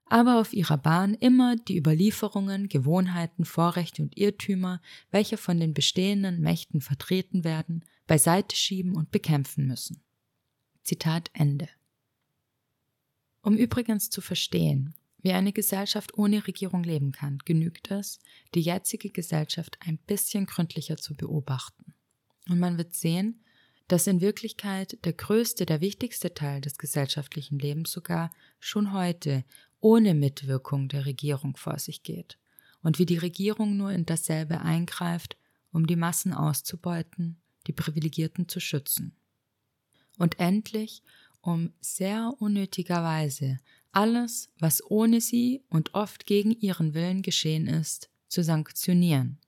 aber 0.06 0.40
auf 0.40 0.52
ihrer 0.52 0.76
Bahn 0.76 1.14
immer 1.14 1.56
die 1.56 1.78
Überlieferungen, 1.78 2.68
Gewohnheiten, 2.68 3.44
Vorrechte 3.44 4.02
und 4.02 4.16
Irrtümer, 4.16 4.82
welche 5.10 5.36
von 5.36 5.60
den 5.60 5.72
bestehenden 5.72 6.40
Mächten 6.40 6.80
vertreten 6.80 7.44
werden, 7.44 7.84
beiseite 8.08 8.56
schieben 8.56 8.96
und 8.96 9.12
bekämpfen 9.12 9.68
müssen. 9.68 10.02
Zitat 10.82 11.30
Ende. 11.32 11.68
Um 13.42 13.56
übrigens 13.56 14.10
zu 14.10 14.20
verstehen, 14.20 14.94
wie 15.22 15.32
eine 15.32 15.52
Gesellschaft 15.52 16.18
ohne 16.18 16.46
Regierung 16.46 16.82
leben 16.82 17.12
kann, 17.12 17.38
genügt 17.44 17.90
es, 17.90 18.18
die 18.54 18.62
jetzige 18.62 19.10
Gesellschaft 19.10 19.78
ein 19.80 19.98
bisschen 19.98 20.46
gründlicher 20.46 20.96
zu 20.96 21.14
beobachten. 21.14 21.94
Und 22.48 22.58
man 22.58 22.78
wird 22.78 22.94
sehen, 22.94 23.44
dass 23.90 24.06
in 24.06 24.20
Wirklichkeit 24.20 25.04
der 25.04 25.12
größte, 25.12 25.66
der 25.66 25.80
wichtigste 25.80 26.32
Teil 26.32 26.60
des 26.60 26.78
gesellschaftlichen 26.78 27.58
Lebens 27.58 27.90
sogar 27.90 28.30
schon 28.60 28.92
heute 28.92 29.44
ohne 29.80 30.14
Mitwirkung 30.14 30.88
der 30.88 31.06
Regierung 31.06 31.56
vor 31.56 31.76
sich 31.80 32.04
geht 32.04 32.38
und 32.82 33.00
wie 33.00 33.06
die 33.06 33.18
Regierung 33.18 33.76
nur 33.76 33.90
in 33.90 34.06
dasselbe 34.06 34.60
eingreift, 34.60 35.36
um 35.72 35.88
die 35.88 35.96
Massen 35.96 36.32
auszubeuten, 36.32 37.40
die 37.66 37.72
Privilegierten 37.72 38.48
zu 38.48 38.60
schützen. 38.60 39.16
Und 40.18 40.38
endlich, 40.38 41.02
um 41.40 41.72
sehr 41.80 42.32
unnötigerweise 42.38 43.58
alles, 43.90 44.50
was 44.60 44.88
ohne 44.88 45.20
sie 45.20 45.64
und 45.68 45.94
oft 45.94 46.26
gegen 46.26 46.52
ihren 46.52 46.94
Willen 46.94 47.22
geschehen 47.22 47.66
ist, 47.66 48.08
zu 48.28 48.44
sanktionieren. 48.44 49.40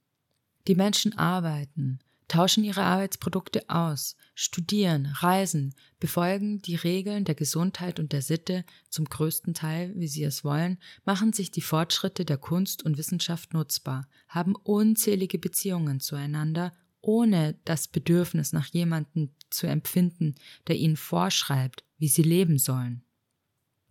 Die 0.67 0.75
Menschen 0.75 1.17
arbeiten, 1.17 2.01
tauschen 2.33 2.65
ihre 2.65 2.83
Arbeitsprodukte 2.83 3.69
aus, 3.69 4.17
studieren, 4.35 5.05
reisen, 5.05 5.75
befolgen 6.01 6.63
die 6.63 6.77
Regeln 6.77 7.27
der 7.27 7.35
Gesundheit 7.35 8.01
und 8.01 8.13
der 8.13 8.23
Sitte 8.23 8.65
zum 8.89 9.05
größten 9.05 9.53
Teil, 9.53 9.93
wie 9.97 10.09
sie 10.09 10.25
es 10.25 10.43
wollen, 10.43 10.79
machen 11.05 11.35
sich 11.35 11.51
die 11.51 11.61
Fortschritte 11.61 12.25
der 12.25 12.39
Kunst 12.39 12.85
und 12.85 12.97
Wissenschaft 12.97 13.53
nutzbar, 13.53 14.09
haben 14.29 14.57
unzählige 14.57 15.39
Beziehungen 15.39 16.01
zueinander, 16.01 16.73
ohne 17.03 17.59
das 17.67 17.87
Bedürfnis 17.87 18.55
nach 18.55 18.69
jemandem 18.69 19.29
zu 19.51 19.67
empfinden, 19.67 20.35
der 20.69 20.77
ihnen 20.77 20.97
vorschreibt, 20.97 21.85
wie 21.99 22.09
sie 22.09 22.23
leben 22.23 22.59
sollen. 22.59 23.05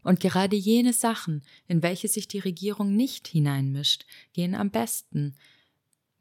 Und 0.02 0.20
gerade 0.20 0.56
jene 0.56 0.94
Sachen, 0.94 1.44
in 1.68 1.84
welche 1.84 2.08
sich 2.08 2.28
die 2.28 2.40
Regierung 2.40 2.96
nicht 2.96 3.28
hineinmischt, 3.28 4.08
gehen 4.34 4.56
am 4.56 4.72
besten, 4.72 5.36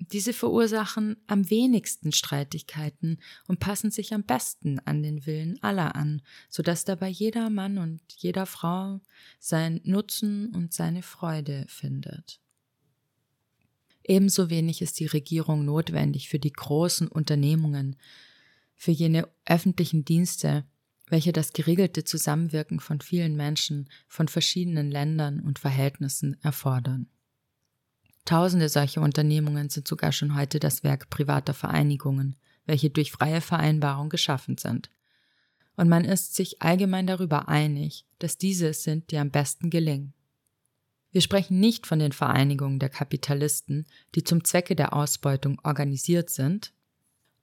diese 0.01 0.33
verursachen 0.33 1.17
am 1.27 1.51
wenigsten 1.51 2.13
Streitigkeiten 2.13 3.19
und 3.47 3.61
passen 3.61 3.91
sich 3.91 4.15
am 4.15 4.25
besten 4.25 4.79
an 4.81 5.03
den 5.03 5.27
Willen 5.27 5.63
aller 5.63 5.95
an, 5.95 6.23
so 6.49 6.63
dass 6.63 6.85
dabei 6.85 7.09
jeder 7.09 7.51
Mann 7.51 7.79
und 7.79 8.01
jeder 8.17 8.47
Frau 8.47 9.01
sein 9.39 9.81
Nutzen 9.85 10.55
und 10.55 10.73
seine 10.73 11.03
Freude 11.03 11.67
findet. 11.69 12.41
Ebenso 14.03 14.51
wenig 14.51 14.83
ist 14.83 14.99
die 14.99 15.07
Regierung 15.07 15.65
notwendig 15.65 16.29
für 16.29 16.39
die 16.39 16.53
großen 16.53 17.07
Unternehmungen, 17.07 17.97
für 18.75 18.91
jene 18.91 19.29
öffentlichen 19.45 20.05
Dienste, 20.05 20.65
welche 21.09 21.33
das 21.33 21.53
geregelte 21.53 22.05
Zusammenwirken 22.05 22.81
von 22.81 23.01
vielen 23.01 23.37
Menschen 23.37 23.91
von 24.09 24.29
verschiedenen 24.29 24.91
Ländern 24.91 25.41
und 25.41 25.59
Verhältnissen 25.59 26.39
erfordern. 26.43 27.09
Tausende 28.31 28.69
solcher 28.69 29.03
Unternehmungen 29.03 29.71
sind 29.71 29.89
sogar 29.89 30.13
schon 30.13 30.37
heute 30.37 30.61
das 30.61 30.85
Werk 30.85 31.11
privater 31.11 31.53
Vereinigungen, 31.53 32.37
welche 32.65 32.89
durch 32.89 33.11
freie 33.11 33.41
Vereinbarung 33.41 34.09
geschaffen 34.09 34.57
sind. 34.57 34.89
Und 35.75 35.89
man 35.89 36.05
ist 36.05 36.37
sich 36.37 36.63
allgemein 36.63 37.09
darüber 37.09 37.49
einig, 37.49 38.07
dass 38.21 38.39
diese 38.39 38.69
es 38.69 38.85
sind, 38.85 39.11
die 39.11 39.19
am 39.19 39.33
besten 39.33 39.69
gelingen. 39.69 40.15
Wir 41.11 41.23
sprechen 41.23 41.59
nicht 41.59 41.89
von 41.89 41.99
den 41.99 42.13
Vereinigungen 42.13 42.79
der 42.79 42.89
Kapitalisten, 42.89 43.85
die 44.15 44.23
zum 44.23 44.45
Zwecke 44.45 44.77
der 44.77 44.93
Ausbeutung 44.93 45.59
organisiert 45.65 46.31
sind, 46.31 46.73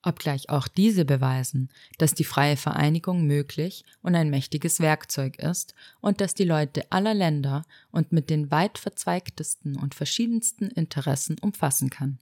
obgleich 0.07 0.49
auch 0.49 0.67
diese 0.67 1.05
beweisen, 1.05 1.69
dass 1.97 2.13
die 2.13 2.23
freie 2.23 2.57
Vereinigung 2.57 3.25
möglich 3.25 3.83
und 4.01 4.15
ein 4.15 4.29
mächtiges 4.29 4.79
Werkzeug 4.79 5.37
ist 5.37 5.75
und 6.01 6.21
dass 6.21 6.33
die 6.33 6.45
Leute 6.45 6.91
aller 6.91 7.13
Länder 7.13 7.65
und 7.91 8.11
mit 8.11 8.29
den 8.29 8.49
weit 8.49 8.77
verzweigtesten 8.77 9.77
und 9.77 9.93
verschiedensten 9.93 10.67
Interessen 10.69 11.37
umfassen 11.39 11.89
kann. 11.89 12.19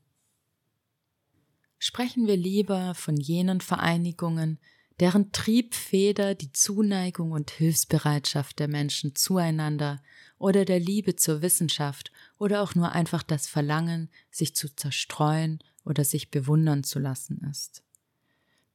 Sprechen 1.77 2.25
wir 2.27 2.38
lieber 2.38 2.95
von 2.95 3.17
jenen 3.17 3.61
Vereinigungen, 3.61 4.59
deren 4.99 5.31
Triebfeder 5.31 6.36
die 6.36 6.51
Zuneigung 6.51 7.31
und 7.31 7.51
Hilfsbereitschaft 7.51 8.59
der 8.59 8.67
Menschen 8.67 9.13
zueinander 9.15 10.01
oder 10.38 10.65
der 10.65 10.79
Liebe 10.79 11.15
zur 11.15 11.41
Wissenschaft 11.41 12.11
oder 12.38 12.61
auch 12.61 12.75
nur 12.75 12.93
einfach 12.93 13.23
das 13.23 13.47
Verlangen, 13.47 14.09
sich 14.31 14.55
zu 14.55 14.73
zerstreuen 14.73 15.59
oder 15.86 16.03
sich 16.03 16.31
bewundern 16.31 16.83
zu 16.83 16.99
lassen 16.99 17.45
ist. 17.49 17.83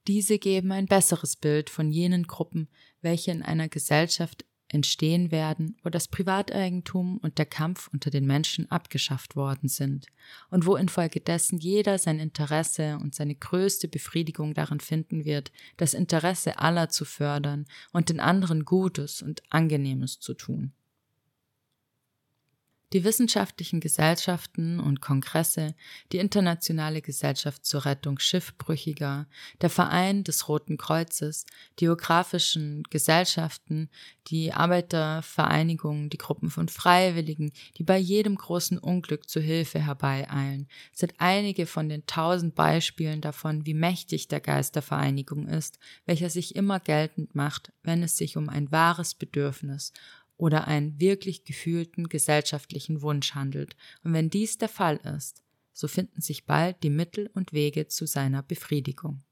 Diese 0.06 0.38
geben 0.38 0.72
ein 0.72 0.86
besseres 0.86 1.36
Bild 1.36 1.68
von 1.68 1.90
jenen 1.90 2.26
Gruppen, 2.26 2.68
welche 3.02 3.30
in 3.32 3.42
einer 3.42 3.68
Gesellschaft 3.68 4.44
entstehen 4.72 5.30
werden, 5.30 5.76
wo 5.82 5.90
das 5.90 6.08
Privateigentum 6.08 7.18
und 7.18 7.38
der 7.38 7.46
Kampf 7.46 7.88
unter 7.92 8.10
den 8.10 8.24
Menschen 8.24 8.70
abgeschafft 8.70 9.36
worden 9.36 9.68
sind 9.68 10.06
und 10.48 10.64
wo 10.64 10.76
infolgedessen 10.76 11.58
jeder 11.58 11.98
sein 11.98 12.20
Interesse 12.20 12.98
und 13.02 13.14
seine 13.14 13.34
größte 13.34 13.88
Befriedigung 13.88 14.54
darin 14.54 14.80
finden 14.80 15.24
wird, 15.24 15.50
das 15.76 15.92
Interesse 15.92 16.58
aller 16.58 16.88
zu 16.88 17.04
fördern 17.04 17.66
und 17.92 18.08
den 18.08 18.20
anderen 18.20 18.64
Gutes 18.64 19.22
und 19.22 19.42
Angenehmes 19.50 20.20
zu 20.20 20.34
tun. 20.34 20.72
Die 22.92 23.04
wissenschaftlichen 23.04 23.78
Gesellschaften 23.78 24.80
und 24.80 25.00
Kongresse, 25.00 25.76
die 26.10 26.18
Internationale 26.18 27.02
Gesellschaft 27.02 27.64
zur 27.64 27.84
Rettung 27.84 28.18
Schiffbrüchiger, 28.18 29.28
der 29.60 29.70
Verein 29.70 30.24
des 30.24 30.48
Roten 30.48 30.76
Kreuzes, 30.76 31.46
die 31.78 31.84
geografischen 31.84 32.82
Gesellschaften, 32.90 33.90
die 34.26 34.52
Arbeitervereinigungen, 34.52 36.10
die 36.10 36.18
Gruppen 36.18 36.50
von 36.50 36.68
Freiwilligen, 36.68 37.52
die 37.78 37.84
bei 37.84 37.96
jedem 37.96 38.34
großen 38.34 38.78
Unglück 38.78 39.28
zu 39.28 39.40
Hilfe 39.40 39.78
herbeieilen, 39.78 40.66
sind 40.92 41.14
einige 41.18 41.66
von 41.66 41.88
den 41.88 42.06
tausend 42.06 42.56
Beispielen 42.56 43.20
davon, 43.20 43.66
wie 43.66 43.74
mächtig 43.74 44.26
der 44.26 44.40
Geist 44.40 44.74
der 44.74 44.82
Vereinigung 44.82 45.46
ist, 45.46 45.78
welcher 46.06 46.28
sich 46.28 46.56
immer 46.56 46.80
geltend 46.80 47.36
macht, 47.36 47.72
wenn 47.84 48.02
es 48.02 48.16
sich 48.16 48.36
um 48.36 48.48
ein 48.48 48.72
wahres 48.72 49.14
Bedürfnis 49.14 49.92
oder 50.40 50.66
einen 50.66 50.98
wirklich 50.98 51.44
gefühlten 51.44 52.08
gesellschaftlichen 52.08 53.02
Wunsch 53.02 53.34
handelt, 53.34 53.76
und 54.02 54.14
wenn 54.14 54.30
dies 54.30 54.56
der 54.58 54.70
Fall 54.70 54.96
ist, 54.96 55.42
so 55.72 55.86
finden 55.86 56.20
sich 56.20 56.46
bald 56.46 56.82
die 56.82 56.90
Mittel 56.90 57.30
und 57.34 57.52
Wege 57.52 57.88
zu 57.88 58.06
seiner 58.06 58.42
Befriedigung. 58.42 59.22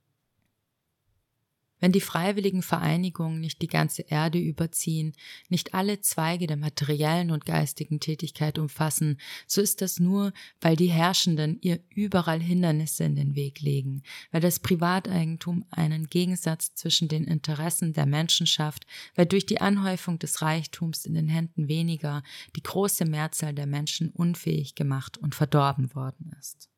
Wenn 1.80 1.92
die 1.92 2.00
freiwilligen 2.00 2.62
Vereinigungen 2.62 3.40
nicht 3.40 3.62
die 3.62 3.68
ganze 3.68 4.02
Erde 4.02 4.38
überziehen, 4.38 5.12
nicht 5.48 5.74
alle 5.74 6.00
Zweige 6.00 6.46
der 6.46 6.56
materiellen 6.56 7.30
und 7.30 7.44
geistigen 7.44 8.00
Tätigkeit 8.00 8.58
umfassen, 8.58 9.18
so 9.46 9.60
ist 9.60 9.80
das 9.80 10.00
nur, 10.00 10.32
weil 10.60 10.76
die 10.76 10.90
Herrschenden 10.90 11.58
ihr 11.60 11.80
überall 11.90 12.40
Hindernisse 12.40 13.04
in 13.04 13.16
den 13.16 13.34
Weg 13.34 13.60
legen, 13.60 14.02
weil 14.30 14.40
das 14.40 14.60
Privateigentum 14.60 15.64
einen 15.70 16.06
Gegensatz 16.08 16.74
zwischen 16.74 17.08
den 17.08 17.24
Interessen 17.24 17.92
der 17.92 18.06
Menschen 18.06 18.46
schafft, 18.46 18.86
weil 19.14 19.26
durch 19.26 19.46
die 19.46 19.60
Anhäufung 19.60 20.18
des 20.18 20.42
Reichtums 20.42 21.04
in 21.04 21.14
den 21.14 21.28
Händen 21.28 21.68
weniger 21.68 22.22
die 22.56 22.62
große 22.62 23.04
Mehrzahl 23.04 23.54
der 23.54 23.66
Menschen 23.66 24.10
unfähig 24.10 24.74
gemacht 24.74 25.18
und 25.18 25.34
verdorben 25.34 25.94
worden 25.94 26.32
ist. 26.38 26.68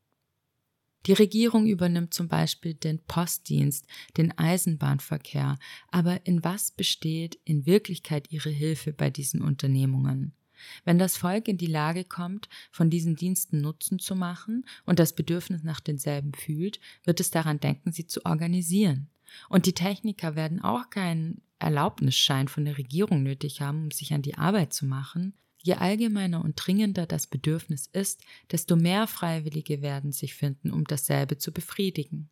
Die 1.07 1.14
Regierung 1.14 1.66
übernimmt 1.66 2.12
zum 2.12 2.28
Beispiel 2.28 2.74
den 2.74 2.98
Postdienst, 2.98 3.86
den 4.16 4.36
Eisenbahnverkehr, 4.36 5.59
aber 5.90 6.26
in 6.26 6.44
was 6.44 6.70
besteht 6.70 7.38
in 7.44 7.64
Wirklichkeit 7.64 8.30
ihre 8.30 8.51
Hilfe 8.51 8.92
bei 8.92 9.09
diesen 9.09 9.40
Unternehmungen? 9.40 10.34
Wenn 10.84 10.98
das 10.98 11.16
Volk 11.16 11.48
in 11.48 11.57
die 11.57 11.66
Lage 11.66 12.05
kommt, 12.05 12.51
von 12.70 12.90
diesen 12.90 13.16
Diensten 13.16 13.62
Nutzen 13.62 13.98
zu 13.98 14.14
machen 14.14 14.66
und 14.84 14.98
das 14.98 15.14
Bedürfnis 15.14 15.62
nach 15.62 15.80
denselben 15.80 16.34
fühlt, 16.34 16.80
wird 17.05 17.18
es 17.20 17.30
daran 17.30 17.61
denken, 17.61 17.92
sie 17.92 18.07
zu 18.07 18.26
organisieren. 18.26 19.09
Und 19.48 19.66
die 19.66 19.72
Techniker 19.72 20.36
werden 20.36 20.61
auch 20.61 20.90
keinen 20.90 21.40
Erlaubnisschein 21.59 22.48
von 22.48 22.64
der 22.64 22.78
Regierung 22.78 23.22
nötig 23.22 23.61
haben, 23.61 23.84
um 23.84 23.90
sich 23.90 24.12
an 24.12 24.22
die 24.22 24.36
Arbeit 24.36 24.72
zu 24.72 24.86
machen. 24.86 25.34
Je 25.62 25.74
allgemeiner 25.74 26.42
und 26.42 26.54
dringender 26.54 27.06
das 27.06 27.26
Bedürfnis 27.26 27.88
ist, 27.92 28.22
desto 28.50 28.76
mehr 28.76 29.06
Freiwillige 29.06 29.82
werden 29.82 30.12
sich 30.12 30.34
finden, 30.34 30.70
um 30.70 30.84
dasselbe 30.84 31.36
zu 31.36 31.52
befriedigen. 31.52 32.30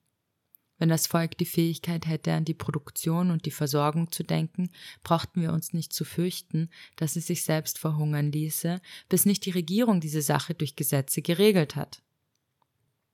Wenn 0.78 0.88
das 0.88 1.08
Volk 1.08 1.36
die 1.36 1.44
Fähigkeit 1.44 2.06
hätte, 2.06 2.32
an 2.32 2.44
die 2.44 2.54
Produktion 2.54 3.30
und 3.30 3.46
die 3.46 3.50
Versorgung 3.50 4.12
zu 4.12 4.22
denken, 4.22 4.70
brauchten 5.02 5.42
wir 5.42 5.52
uns 5.52 5.72
nicht 5.72 5.92
zu 5.92 6.04
fürchten, 6.04 6.70
dass 6.96 7.16
es 7.16 7.26
sich 7.26 7.42
selbst 7.42 7.78
verhungern 7.78 8.30
ließe, 8.30 8.80
bis 9.08 9.26
nicht 9.26 9.44
die 9.44 9.50
Regierung 9.50 10.00
diese 10.00 10.22
Sache 10.22 10.54
durch 10.54 10.76
Gesetze 10.76 11.20
geregelt 11.20 11.74
hat. 11.74 12.00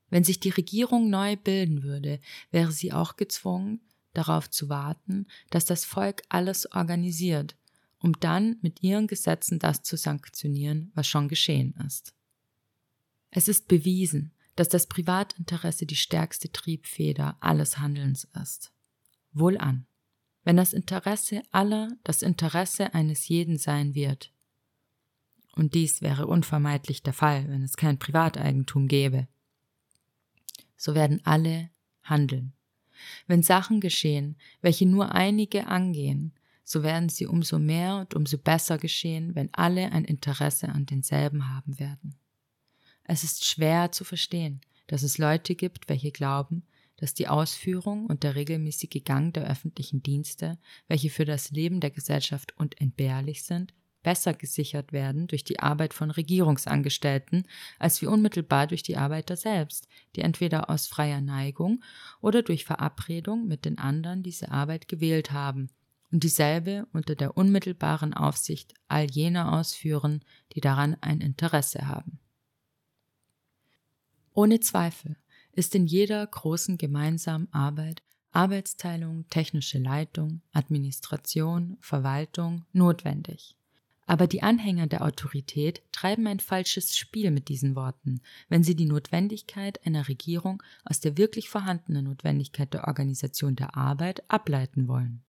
Wenn 0.09 0.23
sich 0.23 0.39
die 0.39 0.51
Regierung 0.51 1.09
neu 1.09 1.35
bilden 1.35 1.81
würde, 1.81 2.19
wäre 2.51 2.71
sie 2.71 2.93
auch 2.93 3.15
gezwungen, 3.17 3.81
darauf 4.13 4.49
zu 4.49 4.69
warten, 4.69 5.25
dass 5.49 5.65
das 5.65 5.83
Volk 5.83 6.21
alles 6.29 6.71
organisiert, 6.71 7.55
um 8.05 8.19
dann 8.19 8.57
mit 8.61 8.83
ihren 8.83 9.07
Gesetzen 9.07 9.57
das 9.57 9.81
zu 9.81 9.97
sanktionieren, 9.97 10.91
was 10.93 11.07
schon 11.07 11.27
geschehen 11.27 11.73
ist. 11.87 12.13
Es 13.31 13.47
ist 13.47 13.67
bewiesen, 13.67 14.31
dass 14.55 14.69
das 14.69 14.85
Privatinteresse 14.85 15.87
die 15.87 15.95
stärkste 15.95 16.51
Triebfeder 16.51 17.35
alles 17.39 17.79
Handelns 17.79 18.25
ist. 18.39 18.71
Wohlan, 19.33 19.87
wenn 20.43 20.55
das 20.55 20.71
Interesse 20.71 21.41
aller 21.49 21.97
das 22.03 22.21
Interesse 22.21 22.93
eines 22.93 23.27
jeden 23.27 23.57
sein 23.57 23.95
wird. 23.95 24.31
Und 25.55 25.73
dies 25.73 26.03
wäre 26.03 26.27
unvermeidlich 26.27 27.01
der 27.01 27.13
Fall, 27.13 27.49
wenn 27.49 27.63
es 27.63 27.75
kein 27.75 27.97
Privateigentum 27.97 28.87
gäbe. 28.87 29.27
So 30.77 30.93
werden 30.93 31.21
alle 31.23 31.71
handeln. 32.03 32.53
Wenn 33.25 33.41
Sachen 33.41 33.81
geschehen, 33.81 34.37
welche 34.61 34.85
nur 34.85 35.15
einige 35.15 35.65
angehen, 35.65 36.35
so 36.65 36.81
werden 36.83 37.09
sie 37.09 37.27
umso 37.27 37.59
mehr 37.59 37.97
und 37.97 38.15
umso 38.15 38.37
besser 38.37 38.77
geschehen, 38.79 39.35
wenn 39.35 39.53
alle 39.53 39.91
ein 39.91 40.03
Interesse 40.03 40.67
an 40.67 40.87
denselben 40.87 41.47
haben 41.47 41.79
werden. 41.79 42.15
Es 43.03 43.23
ist 43.23 43.45
schwer 43.45 43.91
zu 43.91 44.03
verstehen, 44.03 44.61
dass 44.87 45.03
es 45.03 45.19
Leute 45.19 45.53
gibt, 45.55 45.87
welche 45.89 46.11
glauben, 46.11 46.63
dass 46.97 47.13
die 47.13 47.27
Ausführung 47.27 48.07
und 48.07 48.23
der 48.23 48.35
regelmäßige 48.35 49.03
Gang 49.03 49.33
der 49.33 49.47
öffentlichen 49.47 50.01
Dienste, 50.01 50.57
welche 50.87 51.11
für 51.11 51.25
das 51.25 51.51
Leben 51.51 51.81
der 51.81 51.91
Gesellschaft 51.91 52.57
unentbehrlich 52.57 53.43
sind, 53.43 53.73
besser 54.01 54.33
gesichert 54.33 54.91
werden 54.91 55.27
durch 55.27 55.43
die 55.43 55.59
Arbeit 55.59 55.93
von 55.93 56.09
Regierungsangestellten 56.09 57.47
als 57.77 58.01
wie 58.01 58.07
unmittelbar 58.07 58.65
durch 58.67 58.81
die 58.81 58.97
Arbeiter 58.97 59.35
selbst, 59.35 59.87
die 60.15 60.21
entweder 60.21 60.69
aus 60.69 60.87
freier 60.87 61.21
Neigung 61.21 61.83
oder 62.21 62.41
durch 62.41 62.65
Verabredung 62.65 63.47
mit 63.47 63.65
den 63.65 63.77
anderen 63.77 64.23
diese 64.23 64.51
Arbeit 64.51 64.87
gewählt 64.87 65.31
haben 65.31 65.69
und 66.15 66.23
dieselbe 66.23 66.87
unter 66.93 67.13
der 67.13 67.35
unmittelbaren 67.35 68.13
Aufsicht 68.13 68.73
all 68.87 69.03
jener 69.11 69.51
ausführen, 69.51 70.23
die 70.53 70.61
daran 70.61 70.95
ein 71.01 71.19
Interesse 71.19 71.89
haben. 71.89 72.19
Ohne 74.33 74.61
Zweifel 74.61 75.17
ist 75.51 75.75
in 75.75 75.85
jeder 75.85 76.25
großen 76.25 76.77
gemeinsamen 76.77 77.51
Arbeit 77.51 78.01
Arbeitsteilung, 78.31 79.27
technische 79.29 79.77
Leitung, 79.77 80.41
Administration, 80.53 81.75
Verwaltung 81.81 82.63
notwendig. 82.71 83.57
Aber 84.05 84.27
die 84.27 84.41
Anhänger 84.41 84.87
der 84.87 85.03
Autorität 85.03 85.83
treiben 85.91 86.27
ein 86.27 86.39
falsches 86.39 86.95
Spiel 86.95 87.29
mit 87.29 87.49
diesen 87.49 87.75
Worten, 87.75 88.21
wenn 88.47 88.63
sie 88.63 88.75
die 88.75 88.85
Notwendigkeit 88.85 89.85
einer 89.85 90.07
Regierung 90.07 90.63
aus 90.85 91.01
der 91.01 91.17
wirklich 91.17 91.49
vorhandenen 91.49 92.05
Notwendigkeit 92.05 92.73
der 92.73 92.87
Organisation 92.87 93.57
der 93.57 93.75
Arbeit 93.75 94.23
ableiten 94.29 94.87
wollen. 94.87 95.24